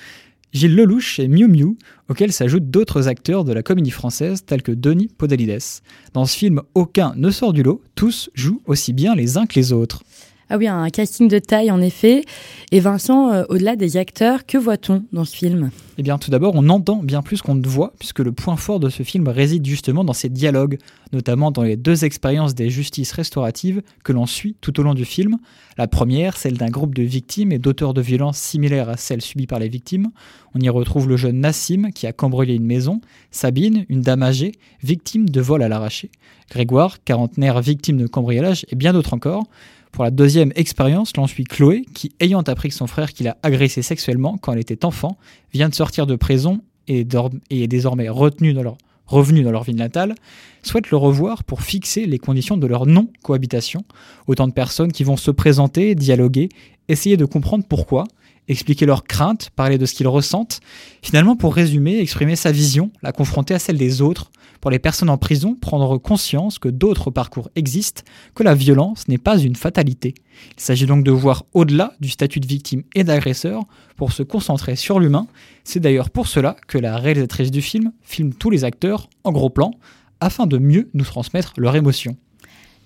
Gilles 0.52 0.74
Lelouch 0.74 1.18
et 1.18 1.28
Miu 1.28 1.48
Miu, 1.48 1.76
auxquels 2.10 2.32
s'ajoutent 2.32 2.70
d'autres 2.70 3.08
acteurs 3.08 3.44
de 3.44 3.52
la 3.52 3.62
comédie 3.62 3.90
française 3.90 4.44
tels 4.44 4.62
que 4.62 4.72
Denis 4.72 5.08
Podalides. 5.08 5.80
Dans 6.12 6.26
ce 6.26 6.36
film, 6.36 6.60
aucun 6.74 7.14
ne 7.16 7.30
sort 7.30 7.54
du 7.54 7.62
lot, 7.62 7.82
tous 7.94 8.28
jouent 8.34 8.62
aussi 8.66 8.92
bien 8.92 9.14
les 9.14 9.38
uns 9.38 9.46
que 9.46 9.58
les 9.58 9.72
autres. 9.72 10.02
Ah 10.50 10.56
oui, 10.56 10.66
un 10.66 10.88
casting 10.88 11.28
de 11.28 11.38
taille 11.38 11.70
en 11.70 11.80
effet. 11.82 12.24
Et 12.72 12.80
Vincent, 12.80 13.30
euh, 13.30 13.44
au-delà 13.50 13.76
des 13.76 13.98
acteurs, 13.98 14.46
que 14.46 14.56
voit-on 14.56 15.04
dans 15.12 15.26
ce 15.26 15.36
film? 15.36 15.70
Eh 15.98 16.02
bien, 16.02 16.16
tout 16.16 16.30
d'abord, 16.30 16.54
on 16.54 16.70
entend 16.70 17.02
bien 17.02 17.20
plus 17.20 17.42
qu'on 17.42 17.54
ne 17.54 17.66
voit, 17.66 17.92
puisque 17.98 18.20
le 18.20 18.32
point 18.32 18.56
fort 18.56 18.80
de 18.80 18.88
ce 18.88 19.02
film 19.02 19.28
réside 19.28 19.66
justement 19.66 20.04
dans 20.04 20.14
ses 20.14 20.30
dialogues, 20.30 20.78
notamment 21.12 21.50
dans 21.50 21.64
les 21.64 21.76
deux 21.76 22.06
expériences 22.06 22.54
des 22.54 22.70
justices 22.70 23.12
restauratives 23.12 23.82
que 24.04 24.12
l'on 24.12 24.24
suit 24.24 24.56
tout 24.62 24.80
au 24.80 24.82
long 24.82 24.94
du 24.94 25.04
film. 25.04 25.36
La 25.76 25.86
première, 25.86 26.38
celle 26.38 26.56
d'un 26.56 26.70
groupe 26.70 26.94
de 26.94 27.02
victimes 27.02 27.52
et 27.52 27.58
d'auteurs 27.58 27.92
de 27.92 28.00
violences 28.00 28.38
similaires 28.38 28.88
à 28.88 28.96
celles 28.96 29.22
subies 29.22 29.46
par 29.46 29.58
les 29.58 29.68
victimes. 29.68 30.08
On 30.54 30.60
y 30.60 30.68
retrouve 30.70 31.08
le 31.10 31.18
jeune 31.18 31.40
Nassim 31.40 31.90
qui 31.94 32.06
a 32.06 32.12
cambriolé 32.12 32.54
une 32.54 32.64
maison, 32.64 33.02
Sabine, 33.30 33.84
une 33.90 34.00
dame 34.00 34.22
âgée, 34.22 34.52
victime 34.82 35.28
de 35.28 35.40
vol 35.42 35.62
à 35.62 35.68
l'arraché, 35.68 36.10
Grégoire, 36.50 37.04
quarantenaire 37.04 37.60
victime 37.60 37.98
de 37.98 38.06
cambriolage 38.06 38.64
et 38.70 38.76
bien 38.76 38.94
d'autres 38.94 39.12
encore. 39.12 39.44
Pour 39.92 40.04
la 40.04 40.10
deuxième 40.10 40.52
expérience, 40.54 41.16
l'on 41.16 41.26
suit 41.26 41.44
Chloé, 41.44 41.84
qui, 41.94 42.12
ayant 42.20 42.42
appris 42.42 42.68
que 42.68 42.74
son 42.74 42.86
frère 42.86 43.12
qui 43.12 43.24
l'a 43.24 43.36
agressé 43.42 43.82
sexuellement 43.82 44.36
quand 44.38 44.52
elle 44.52 44.58
était 44.58 44.84
enfant, 44.84 45.18
vient 45.52 45.68
de 45.68 45.74
sortir 45.74 46.06
de 46.06 46.16
prison 46.16 46.60
et, 46.88 47.06
est 47.50 47.66
désormais 47.66 48.08
retenu 48.08 48.52
dans 48.52 48.62
leur, 48.62 48.76
revenu 49.06 49.42
dans 49.42 49.50
leur 49.50 49.64
ville 49.64 49.76
natale, 49.76 50.14
souhaite 50.62 50.90
le 50.90 50.96
revoir 50.96 51.44
pour 51.44 51.62
fixer 51.62 52.06
les 52.06 52.18
conditions 52.18 52.56
de 52.56 52.66
leur 52.66 52.86
non-cohabitation. 52.86 53.82
Autant 54.26 54.46
de 54.46 54.52
personnes 54.52 54.92
qui 54.92 55.04
vont 55.04 55.16
se 55.16 55.30
présenter, 55.30 55.94
dialoguer, 55.94 56.48
essayer 56.88 57.16
de 57.16 57.24
comprendre 57.24 57.64
pourquoi, 57.68 58.04
expliquer 58.48 58.86
leurs 58.86 59.04
craintes, 59.04 59.50
parler 59.56 59.78
de 59.78 59.86
ce 59.86 59.94
qu'ils 59.94 60.08
ressentent, 60.08 60.60
finalement 61.02 61.36
pour 61.36 61.54
résumer, 61.54 61.98
exprimer 61.98 62.36
sa 62.36 62.52
vision, 62.52 62.90
la 63.02 63.12
confronter 63.12 63.54
à 63.54 63.58
celle 63.58 63.76
des 63.76 64.00
autres, 64.02 64.30
pour 64.60 64.70
les 64.70 64.78
personnes 64.78 65.10
en 65.10 65.18
prison, 65.18 65.54
prendre 65.54 65.98
conscience 65.98 66.58
que 66.58 66.68
d'autres 66.68 67.10
parcours 67.10 67.50
existent, 67.56 68.02
que 68.34 68.42
la 68.42 68.54
violence 68.54 69.08
n'est 69.08 69.18
pas 69.18 69.38
une 69.38 69.56
fatalité. 69.56 70.14
Il 70.56 70.62
s'agit 70.62 70.86
donc 70.86 71.04
de 71.04 71.10
voir 71.10 71.44
au-delà 71.54 71.94
du 72.00 72.08
statut 72.08 72.40
de 72.40 72.46
victime 72.46 72.82
et 72.94 73.04
d'agresseur 73.04 73.64
pour 73.96 74.12
se 74.12 74.22
concentrer 74.22 74.76
sur 74.76 75.00
l'humain. 75.00 75.26
C'est 75.64 75.80
d'ailleurs 75.80 76.10
pour 76.10 76.28
cela 76.28 76.56
que 76.66 76.78
la 76.78 76.96
réalisatrice 76.96 77.50
du 77.50 77.62
film 77.62 77.92
filme 78.02 78.32
tous 78.32 78.50
les 78.50 78.64
acteurs 78.64 79.08
en 79.24 79.32
gros 79.32 79.50
plan 79.50 79.72
afin 80.20 80.46
de 80.46 80.58
mieux 80.58 80.88
nous 80.94 81.04
transmettre 81.04 81.54
leur 81.56 81.76
émotion. 81.76 82.16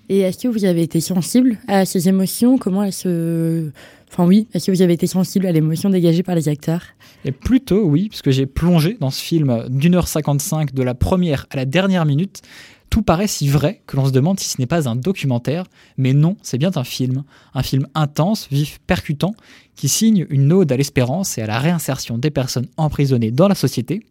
Et 0.09 0.21
est-ce 0.21 0.39
que 0.39 0.49
vous 0.49 0.65
avez 0.65 0.83
été 0.83 1.01
sensible 1.01 1.59
à 1.69 1.85
ces 1.85 2.09
émotions? 2.09 2.59
Comment 2.59 2.83
elles 2.83 2.93
se... 2.93 3.71
Enfin 4.13 4.27
oui, 4.27 4.47
est-ce 4.53 4.67
que 4.67 4.73
vous 4.73 4.83
avez 4.83 4.93
été 4.93 5.07
sensible 5.07 5.47
à 5.47 5.53
l'émotion 5.53 5.89
dégagée 5.89 6.23
par 6.23 6.35
les 6.35 6.49
acteurs? 6.51 6.83
Et 7.25 7.33
plutôt 7.33 7.85
oui, 7.85 8.09
puisque 8.11 8.31
j'ai 8.31 8.45
plongé 8.45 8.99
dans 9.01 9.11
ce 9.11 9.23
film 9.23 9.65
d'une 9.71 9.95
heure 9.95 10.07
55 10.07 10.75
de 10.75 10.83
la 10.83 10.95
première 10.95 11.47
à 11.51 11.57
la 11.57 11.65
dernière 11.65 12.05
minute. 12.05 12.43
Tout 12.91 13.01
paraît 13.01 13.27
si 13.27 13.49
vrai 13.49 13.81
que 13.87 13.97
l'on 13.97 14.05
se 14.05 14.11
demande 14.11 14.39
si 14.39 14.51
ce 14.51 14.61
n'est 14.61 14.67
pas 14.67 14.87
un 14.87 14.97
documentaire, 14.97 15.65
mais 15.97 16.13
non, 16.13 16.37
c'est 16.43 16.59
bien 16.59 16.71
un 16.75 16.85
film. 16.85 17.23
Un 17.55 17.63
film 17.63 17.87
intense, 17.95 18.49
vif, 18.51 18.81
percutant, 18.87 19.35
qui 19.77 19.89
signe 19.89 20.27
une 20.29 20.53
ode 20.53 20.71
à 20.71 20.77
l'espérance 20.77 21.39
et 21.39 21.41
à 21.41 21.47
la 21.47 21.59
réinsertion 21.59 22.19
des 22.19 22.29
personnes 22.31 22.67
emprisonnées 22.77 23.31
dans 23.31 23.49
la 23.49 23.55
société. 23.55 24.05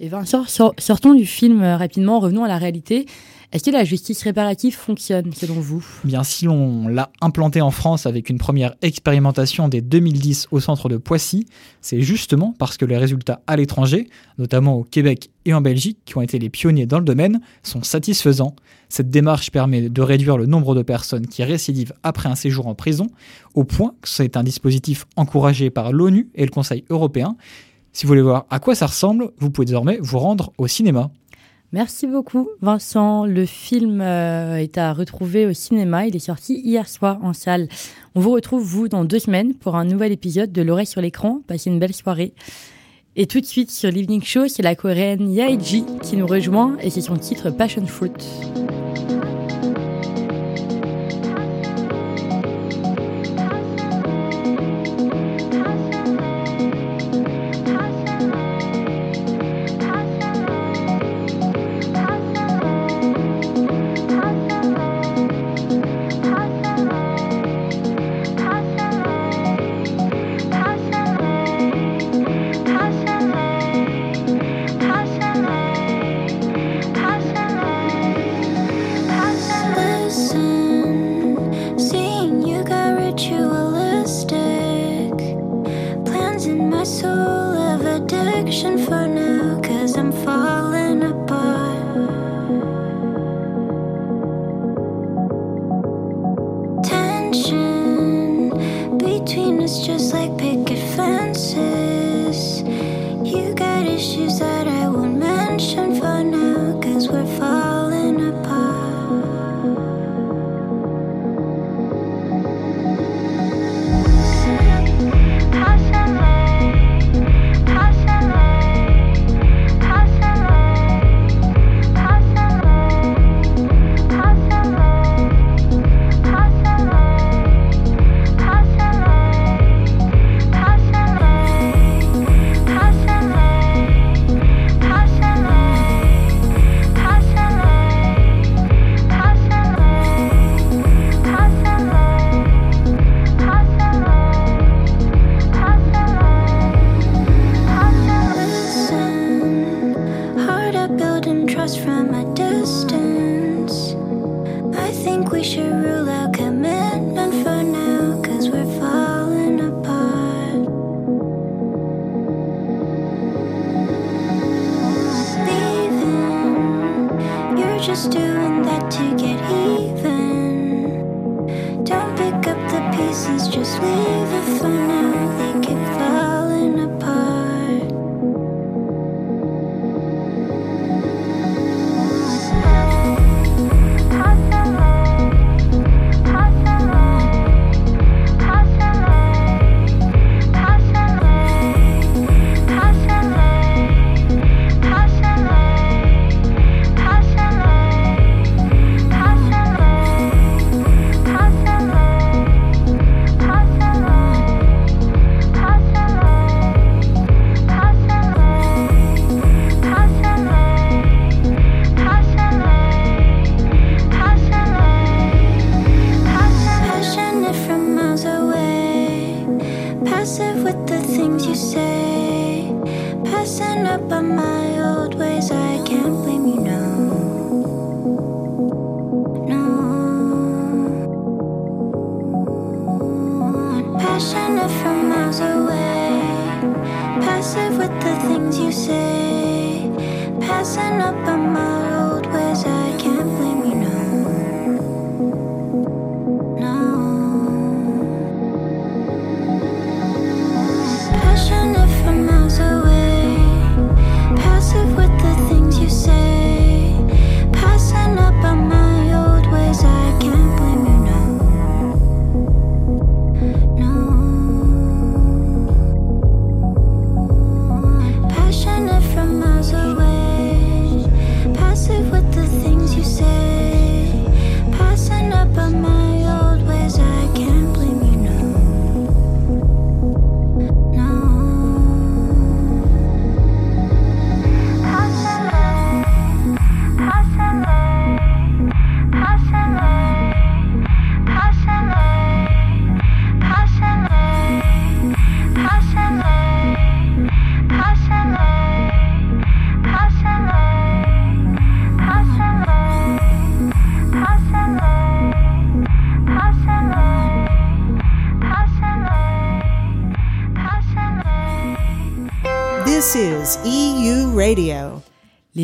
Et 0.00 0.08
Vincent, 0.08 0.44
sor- 0.46 0.74
sortons 0.78 1.12
du 1.14 1.26
film 1.26 1.60
euh, 1.62 1.76
rapidement, 1.76 2.18
revenons 2.18 2.44
à 2.44 2.48
la 2.48 2.56
réalité. 2.56 3.04
Est-ce 3.52 3.64
que 3.64 3.70
la 3.70 3.84
justice 3.84 4.22
réparative 4.22 4.74
fonctionne 4.74 5.32
selon 5.32 5.54
vous 5.54 5.84
Bien, 6.04 6.24
si 6.24 6.46
l'on 6.46 6.88
l'a 6.88 7.10
implanté 7.20 7.60
en 7.60 7.70
France 7.70 8.06
avec 8.06 8.30
une 8.30 8.38
première 8.38 8.74
expérimentation 8.82 9.68
dès 9.68 9.80
2010 9.80 10.48
au 10.50 10.60
centre 10.60 10.88
de 10.88 10.96
Poissy, 10.96 11.46
c'est 11.80 12.00
justement 12.00 12.54
parce 12.58 12.76
que 12.76 12.84
les 12.84 12.96
résultats 12.96 13.40
à 13.46 13.56
l'étranger, 13.56 14.08
notamment 14.38 14.74
au 14.78 14.84
Québec 14.84 15.30
et 15.44 15.54
en 15.54 15.60
Belgique, 15.60 15.98
qui 16.04 16.16
ont 16.16 16.22
été 16.22 16.38
les 16.38 16.50
pionniers 16.50 16.86
dans 16.86 16.98
le 16.98 17.04
domaine, 17.04 17.40
sont 17.62 17.82
satisfaisants. 17.82 18.56
Cette 18.88 19.10
démarche 19.10 19.50
permet 19.50 19.88
de 19.88 20.02
réduire 20.02 20.36
le 20.36 20.46
nombre 20.46 20.74
de 20.74 20.82
personnes 20.82 21.26
qui 21.26 21.42
récidivent 21.44 21.94
après 22.02 22.28
un 22.28 22.34
séjour 22.34 22.66
en 22.66 22.74
prison, 22.74 23.08
au 23.54 23.64
point 23.64 23.94
que 24.00 24.08
c'est 24.08 24.36
un 24.36 24.42
dispositif 24.42 25.06
encouragé 25.16 25.70
par 25.70 25.92
l'ONU 25.92 26.28
et 26.34 26.44
le 26.44 26.50
Conseil 26.50 26.84
européen. 26.90 27.36
Si 27.92 28.06
vous 28.06 28.08
voulez 28.08 28.22
voir 28.22 28.46
à 28.50 28.58
quoi 28.58 28.74
ça 28.74 28.86
ressemble, 28.86 29.30
vous 29.38 29.50
pouvez 29.50 29.66
désormais 29.66 29.98
vous 30.00 30.18
rendre 30.18 30.52
au 30.58 30.66
cinéma. 30.66 31.12
Merci 31.74 32.06
beaucoup 32.06 32.50
Vincent. 32.62 33.26
Le 33.26 33.46
film 33.46 34.00
euh, 34.00 34.58
est 34.58 34.78
à 34.78 34.92
retrouver 34.92 35.44
au 35.44 35.52
cinéma. 35.52 36.06
Il 36.06 36.14
est 36.14 36.20
sorti 36.20 36.60
hier 36.60 36.88
soir 36.88 37.18
en 37.24 37.32
salle. 37.32 37.66
On 38.14 38.20
vous 38.20 38.30
retrouve, 38.30 38.62
vous, 38.62 38.86
dans 38.86 39.04
deux 39.04 39.18
semaines 39.18 39.54
pour 39.54 39.74
un 39.74 39.84
nouvel 39.84 40.12
épisode 40.12 40.52
de 40.52 40.62
L'oreille 40.62 40.86
sur 40.86 41.00
l'écran. 41.00 41.40
Passez 41.48 41.70
une 41.70 41.80
belle 41.80 41.92
soirée. 41.92 42.32
Et 43.16 43.26
tout 43.26 43.40
de 43.40 43.44
suite 43.44 43.72
sur 43.72 43.90
l'Evening 43.90 44.22
Show, 44.22 44.46
c'est 44.46 44.62
la 44.62 44.76
coréenne 44.76 45.28
Yaeji 45.32 45.84
qui 46.00 46.16
nous 46.16 46.28
rejoint 46.28 46.76
et 46.80 46.90
c'est 46.90 47.00
son 47.00 47.16
titre 47.16 47.50
Passion 47.50 47.84
Fruit. 47.86 48.12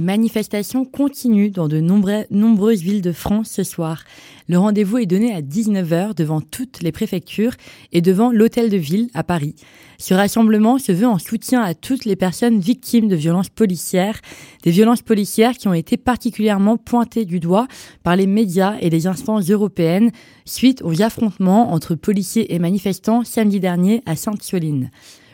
Les 0.01 0.07
manifestations 0.07 0.87
continuent 0.87 1.53
dans 1.53 1.69
de 1.69 1.79
nombreuses 1.79 2.81
villes 2.81 3.03
de 3.03 3.13
France 3.13 3.51
ce 3.51 3.63
soir. 3.63 4.03
Le 4.49 4.57
rendez-vous 4.57 4.97
est 4.97 5.05
donné 5.05 5.35
à 5.35 5.43
19h 5.43 6.15
devant 6.15 6.41
toutes 6.41 6.81
les 6.81 6.91
préfectures 6.91 7.53
et 7.93 8.01
devant 8.01 8.33
l'hôtel 8.33 8.71
de 8.71 8.79
ville 8.79 9.11
à 9.13 9.25
Paris. 9.25 9.55
Ce 9.99 10.15
rassemblement 10.15 10.79
se 10.79 10.91
veut 10.93 11.07
en 11.07 11.19
soutien 11.19 11.61
à 11.61 11.75
toutes 11.75 12.07
les 12.07 12.17
personnes 12.17 12.61
victimes 12.61 13.09
de 13.09 13.15
violences 13.15 13.51
policières, 13.51 14.23
des 14.63 14.71
violences 14.71 15.03
policières 15.03 15.59
qui 15.59 15.69
ont 15.69 15.75
été 15.75 15.99
particulièrement 15.99 16.79
pointées 16.79 17.27
du 17.27 17.39
doigt 17.39 17.69
par 18.03 18.17
les 18.17 18.27
médias 18.27 18.79
et 18.81 18.89
les 18.89 19.07
instances 19.07 19.51
européennes 19.51 20.13
suite 20.47 20.81
aux 20.81 21.03
affrontements 21.03 21.75
entre 21.75 21.95
policiers 21.95 22.55
et 22.55 22.59
manifestants 22.59 23.23
samedi 23.23 23.61
dernier 23.61 24.03
à 24.07 24.17
Sainte-Soline. 24.17 24.91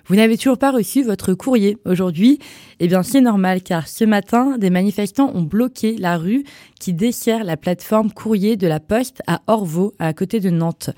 Vous 0.08 0.14
n'avez 0.14 0.38
toujours 0.38 0.58
pas 0.58 0.70
reçu 0.70 1.02
votre 1.02 1.34
courrier 1.34 1.78
aujourd'hui 1.84 2.38
Eh 2.78 2.86
bien, 2.86 3.02
c'est 3.02 3.20
normal 3.20 3.60
car 3.60 3.88
ce 3.88 4.04
matin, 4.04 4.56
des 4.56 4.70
manifestants 4.70 5.32
ont 5.34 5.42
bloqué 5.42 5.96
la 5.96 6.16
rue 6.16 6.44
qui 6.78 6.92
dessert 6.92 7.42
la 7.42 7.56
plateforme 7.56 8.12
courrier 8.12 8.56
de 8.56 8.68
la 8.68 8.78
Poste 8.78 9.20
à 9.26 9.42
Orvaux, 9.48 9.94
à 9.98 10.12
côté 10.12 10.38
de 10.38 10.48
Nantes. 10.48 10.90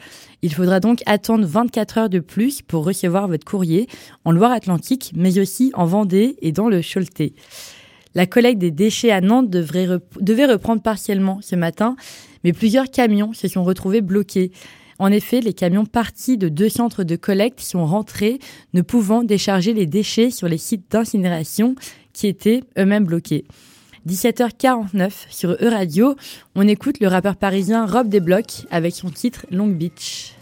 Il 0.43 0.53
faudra 0.53 0.79
donc 0.79 1.01
attendre 1.07 1.47
24 1.47 1.99
heures 1.99 2.11
de 2.11 2.19
plus 2.19 2.61
pour 2.61 2.85
recevoir 2.85 3.29
votre 3.29 3.47
courrier 3.47 3.89
en 4.27 4.31
Loire-Atlantique, 4.31 5.13
mais 5.17 5.39
aussi 5.39 5.71
en 5.73 5.87
Vendée 5.87 6.37
et 6.43 6.53
dans 6.53 6.69
le 6.69 6.83
Choletais. 6.83 7.33
La 8.15 8.27
collecte 8.27 8.59
des 8.59 8.71
déchets 8.71 9.11
à 9.11 9.23
Nantes 9.23 9.49
devait 9.49 10.47
reprendre 10.47 10.83
partiellement 10.83 11.39
ce 11.41 11.57
matin, 11.57 11.97
mais 12.45 12.53
plusieurs 12.53 12.91
camions 12.91 13.33
se 13.33 13.49
sont 13.49 13.65
retrouvés 13.65 14.03
bloqués. 14.03 14.53
En 14.99 15.13
effet, 15.13 15.41
les 15.41 15.53
camions 15.53 15.87
partis 15.87 16.39
de 16.39 16.49
deux 16.49 16.69
centres 16.69 17.05
de 17.05 17.17
collecte 17.17 17.61
sont 17.61 17.87
rentrés, 17.87 18.39
ne 18.75 18.83
pouvant 18.83 19.23
décharger 19.23 19.73
les 19.73 19.87
déchets 19.87 20.31
sur 20.31 20.49
les 20.49 20.59
sites 20.59 20.91
d'incinération 20.91 21.77
qui 22.13 22.27
étaient 22.27 22.63
eux-mêmes 22.77 23.05
bloqués. 23.05 23.45
17h49 24.09 25.11
sur 25.29 25.51
E-Radio, 25.51 26.17
on 26.55 26.67
écoute 26.67 27.01
le 27.01 27.09
rappeur 27.09 27.37
parisien 27.37 27.87
Rob 27.87 28.09
Desblocs 28.09 28.67
avec 28.71 28.95
son 28.95 29.11
titre 29.11 29.47
Long 29.51 29.69
Beach. 29.69 30.35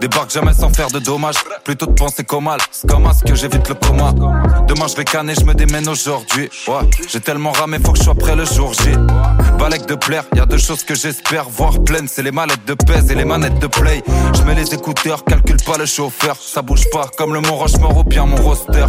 Débarque 0.00 0.30
jamais 0.30 0.52
sans 0.52 0.70
faire 0.70 0.88
de 0.88 1.00
dommages. 1.00 1.34
Plutôt 1.64 1.86
de 1.86 1.92
penser 1.92 2.24
qu'au 2.24 2.40
mal. 2.40 2.60
C'est 2.70 2.88
comme 2.88 3.10
ce 3.12 3.24
que 3.24 3.34
j'évite 3.34 3.68
le 3.68 3.74
coma. 3.74 4.12
Demain 4.66 4.86
je 4.86 4.96
vais 4.96 5.04
canner, 5.04 5.34
je 5.38 5.44
me 5.44 5.54
démène 5.54 5.88
aujourd'hui. 5.88 6.48
Ouais, 6.68 6.88
j'ai 7.08 7.20
tellement 7.20 7.52
ramé, 7.52 7.78
faut 7.84 7.92
que 7.92 7.98
je 7.98 8.04
sois 8.04 8.14
prêt 8.14 8.36
le 8.36 8.44
jour 8.44 8.72
J. 8.74 8.90
Balèque 9.58 9.86
de 9.86 9.96
plaire, 9.96 10.24
y 10.36 10.40
a 10.40 10.46
deux 10.46 10.58
choses 10.58 10.84
que 10.84 10.94
j'espère 10.94 11.48
voir 11.48 11.82
pleines. 11.82 12.06
C'est 12.08 12.22
les 12.22 12.30
mallettes 12.30 12.64
de 12.66 12.74
pèse 12.74 13.10
et 13.10 13.14
les 13.14 13.24
manettes 13.24 13.58
de 13.58 13.66
play. 13.66 14.02
Je 14.34 14.42
mets 14.42 14.54
les 14.54 14.72
écouteurs, 14.72 15.24
calcule 15.24 15.62
pas 15.64 15.76
le 15.76 15.86
chauffeur. 15.86 16.36
Ça 16.36 16.62
bouge 16.62 16.84
pas 16.92 17.08
comme 17.16 17.34
le 17.34 17.40
Mont 17.40 17.56
Rochemort 17.56 17.96
ou 17.96 18.04
bien 18.04 18.24
mon 18.24 18.36
roster. 18.36 18.86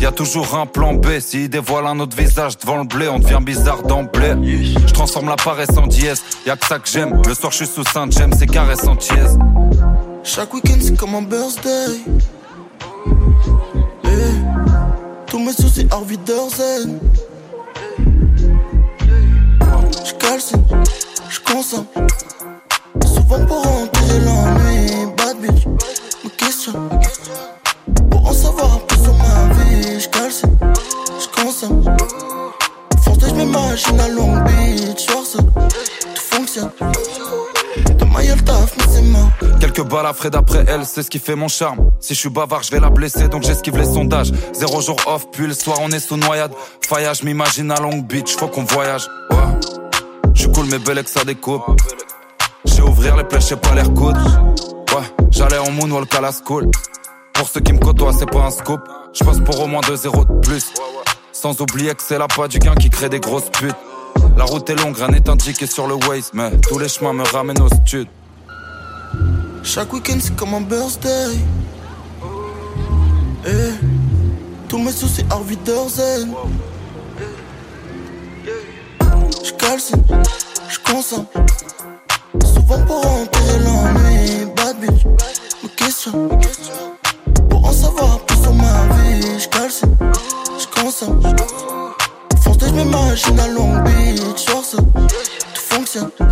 Y 0.00 0.06
a 0.06 0.12
toujours 0.12 0.56
un 0.56 0.66
plan 0.66 0.94
B. 0.94 1.20
S'il 1.20 1.48
dévoile 1.48 1.86
un 1.86 2.00
autre 2.00 2.16
visage 2.16 2.58
devant 2.58 2.78
le 2.78 2.84
blé, 2.84 3.08
on 3.08 3.18
devient 3.18 3.40
bizarre 3.40 3.82
d'emblée. 3.82 4.34
Je 4.42 4.92
transforme 4.92 5.28
la 5.28 5.36
paresse 5.36 5.76
en 5.76 5.86
dièse. 5.86 6.22
Y 6.46 6.50
a 6.50 6.56
que 6.56 6.66
ça 6.66 6.78
que 6.78 6.88
j'aime. 6.88 7.22
Le 7.26 7.34
soir 7.34 7.52
je 7.52 7.58
suis 7.58 7.66
sous 7.66 7.84
Saint-James, 7.84 8.32
c'est 8.36 8.46
caresse 8.46 8.86
en 8.88 8.96
tièse. 8.96 9.38
Chaque 10.22 10.52
week-end 10.54 10.78
c'est 10.80 10.96
comme 10.96 11.14
un 11.14 11.22
birthday. 11.22 12.00
Eh, 14.04 14.08
Tous 15.26 15.38
mes 15.38 15.52
soucis 15.52 15.86
hors 15.90 16.04
Wiedersehen. 16.04 16.98
Je 20.04 20.14
calcine, 20.14 20.64
je. 21.28 21.40
Souvent 23.06 23.44
pour 23.46 23.66
enterrer 23.66 24.20
l'ennui. 24.24 25.12
Bad 25.16 25.38
bitch, 25.40 25.66
me 26.24 26.28
questionne. 26.30 26.88
Pour 28.10 28.28
en 28.28 28.32
savoir 28.32 28.74
un 28.74 28.78
peu 28.86 28.96
sur 28.96 29.14
ma 29.14 29.54
vie. 29.54 30.00
Je 30.00 30.08
calcine, 30.08 30.58
je 31.18 31.42
consomme. 31.42 31.84
Force 33.02 33.20
je 33.20 34.00
à 34.00 34.08
Long 34.08 34.36
Beach. 34.44 35.06
Tout 35.06 36.22
fonctionne. 36.22 36.70
Quelques 39.60 39.82
balles 39.82 40.06
à 40.06 40.12
Fred 40.12 40.34
après 40.34 40.64
elle, 40.66 40.84
c'est 40.84 41.02
ce 41.02 41.10
qui 41.10 41.18
fait 41.18 41.34
mon 41.34 41.48
charme. 41.48 41.90
Si 42.00 42.14
je 42.14 42.18
suis 42.18 42.28
bavard, 42.28 42.62
je 42.62 42.70
vais 42.70 42.80
la 42.80 42.90
blesser, 42.90 43.28
donc 43.28 43.42
j'esquive 43.42 43.76
les 43.76 43.84
sondages. 43.84 44.32
Zéro 44.52 44.80
jour 44.80 44.96
off, 45.06 45.26
puis 45.30 45.46
le 45.46 45.54
soir 45.54 45.78
on 45.80 45.90
est 45.90 46.00
sous 46.00 46.16
noyade. 46.16 46.52
Faillage, 46.88 47.22
m'imagine 47.22 47.70
à 47.70 47.80
Long 47.80 47.98
Beach, 47.98 48.36
faut 48.36 48.48
qu'on 48.48 48.64
voyage. 48.64 49.06
Ouais. 49.30 49.36
Je 50.34 50.48
cool, 50.48 50.66
mais 50.66 50.78
belle 50.78 51.02
que 51.04 51.10
ça 51.10 51.24
découpe. 51.24 51.62
J'ai 52.64 52.82
ouvrir 52.82 53.16
les 53.16 53.24
plaies, 53.24 53.40
j'ai 53.40 53.56
pas 53.56 53.74
l'air 53.74 53.92
coude. 53.94 54.16
Ouais, 54.16 55.26
j'allais 55.30 55.58
en 55.58 55.70
moonwalk 55.70 56.14
à 56.14 56.20
la 56.20 56.32
school. 56.32 56.70
Pour 57.34 57.48
ceux 57.48 57.60
qui 57.60 57.72
me 57.72 57.78
côtoient, 57.78 58.12
c'est 58.18 58.30
pas 58.30 58.40
un 58.40 58.50
scoop. 58.50 58.80
Je 59.12 59.24
passe 59.24 59.40
pour 59.40 59.60
au 59.60 59.66
moins 59.66 59.80
2 59.86 59.96
zéros 59.96 60.24
de 60.24 60.40
plus. 60.40 60.72
Sans 61.32 61.60
oublier 61.60 61.94
que 61.94 62.02
c'est 62.02 62.18
là 62.18 62.26
pas 62.26 62.48
du 62.48 62.58
gain 62.58 62.74
qui 62.74 62.90
crée 62.90 63.08
des 63.08 63.20
grosses 63.20 63.50
putes. 63.50 63.76
La 64.36 64.44
route 64.44 64.68
est 64.70 64.74
longue, 64.74 64.96
rien 64.96 65.08
n'est 65.08 65.28
indiqué 65.28 65.66
sur 65.66 65.86
le 65.86 65.94
Waze, 65.94 66.30
mais 66.32 66.50
tous 66.68 66.78
les 66.78 66.88
chemins 66.88 67.12
me 67.12 67.24
ramènent 67.24 67.60
au 67.60 67.68
stud. 67.68 68.08
Chaque 69.62 69.92
week-end 69.92 70.18
c'est 70.20 70.34
comme 70.36 70.54
un 70.54 70.60
birthday. 70.62 71.36
Tous 74.68 74.78
mes 74.78 74.92
soucis 74.92 75.24
Harvey 75.30 75.56
Zen. 75.88 76.34
Je 79.44 79.52
calcine, 79.52 80.02
je. 80.68 80.78
Souvent 82.46 82.84
pour 82.86 83.06
enterrer 83.06 83.58
l'ennui. 83.64 84.46
Bad 84.56 84.80
bitch, 84.80 85.04
me 85.62 85.68
questionne. 85.68 86.28
Tout 96.00 96.06
fonctionne. 96.08 96.29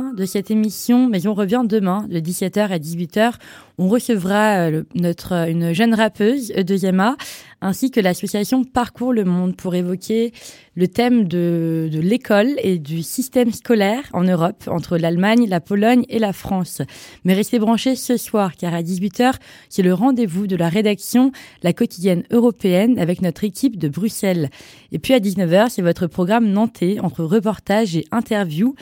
De 0.00 0.24
cette 0.24 0.50
émission, 0.50 1.08
mais 1.08 1.26
on 1.26 1.34
revient 1.34 1.62
demain 1.64 2.06
de 2.08 2.18
17h 2.18 2.68
à 2.68 2.78
18h. 2.78 3.34
On 3.76 3.88
recevra 3.88 4.68
euh, 4.68 4.84
notre, 4.94 5.32
euh, 5.32 5.46
une 5.46 5.72
jeune 5.72 5.94
rappeuse 5.94 6.52
euh, 6.56 6.62
de 6.62 6.76
Yama, 6.76 7.16
ainsi 7.60 7.90
que 7.90 8.00
l'association 8.00 8.62
Parcours 8.62 9.12
le 9.12 9.24
Monde 9.24 9.56
pour 9.56 9.74
évoquer 9.74 10.32
le 10.76 10.86
thème 10.86 11.26
de, 11.26 11.88
de 11.92 12.00
l'école 12.00 12.50
et 12.58 12.78
du 12.78 13.02
système 13.02 13.52
scolaire 13.52 14.04
en 14.12 14.22
Europe, 14.22 14.64
entre 14.68 14.96
l'Allemagne, 14.96 15.46
la 15.48 15.60
Pologne 15.60 16.04
et 16.08 16.18
la 16.18 16.32
France. 16.32 16.82
Mais 17.24 17.34
restez 17.34 17.58
branchés 17.58 17.96
ce 17.96 18.16
soir, 18.16 18.54
car 18.56 18.74
à 18.74 18.82
18h, 18.82 19.34
c'est 19.68 19.82
le 19.82 19.94
rendez-vous 19.94 20.46
de 20.46 20.56
la 20.56 20.68
rédaction 20.68 21.32
La 21.62 21.72
quotidienne 21.72 22.24
européenne 22.30 22.98
avec 22.98 23.22
notre 23.22 23.44
équipe 23.44 23.78
de 23.78 23.88
Bruxelles. 23.88 24.50
Et 24.92 24.98
puis 24.98 25.14
à 25.14 25.18
19h, 25.18 25.70
c'est 25.70 25.82
votre 25.82 26.06
programme 26.06 26.48
nantais 26.48 26.98
entre 27.00 27.24
reportages 27.24 27.96
et 27.96 28.04
interviews. 28.12 28.74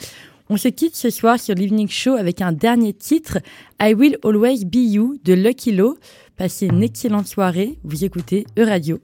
On 0.53 0.59
se 0.59 0.69
quitte 0.69 0.97
ce 0.97 1.09
soir 1.09 1.41
sur 1.41 1.55
l'Evening 1.55 1.89
Show 1.89 2.13
avec 2.13 2.43
un 2.43 2.53
dernier 2.53 2.93
titre, 2.93 3.39
I 3.81 3.95
Will 3.95 4.19
Always 4.23 4.67
Be 4.67 4.93
You 4.93 5.17
de 5.25 5.33
Lucky 5.33 5.73
Low. 5.73 5.97
Passez 6.37 6.67
une 6.67 6.83
excellente 6.83 7.27
soirée. 7.27 7.79
Vous 7.85 8.05
écoutez 8.05 8.47
E-Radio. 8.59 9.01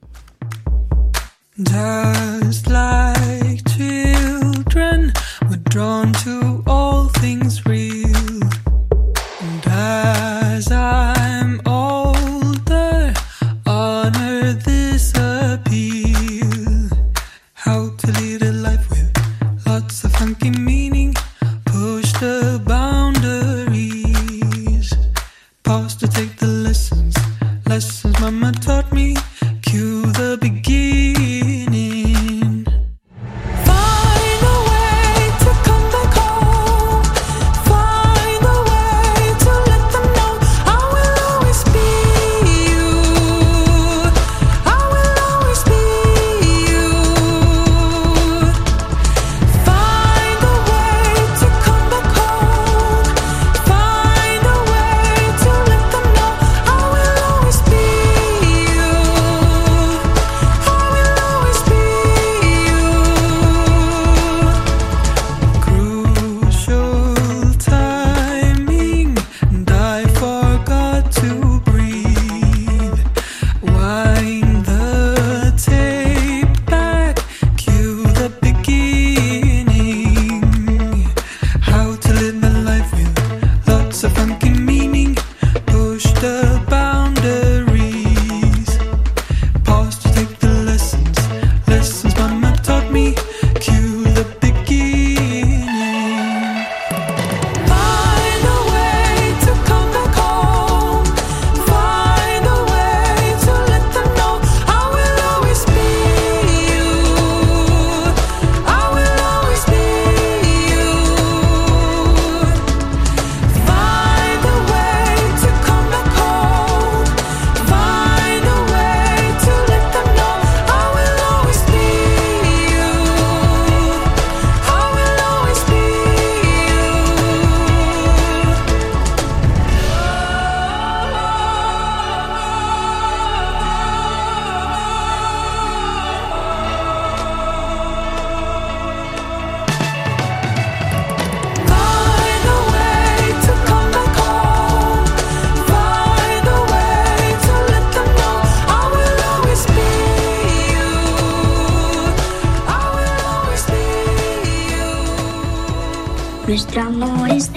Nuestro 156.48 156.80
amor 156.80 157.28
es 157.28 157.50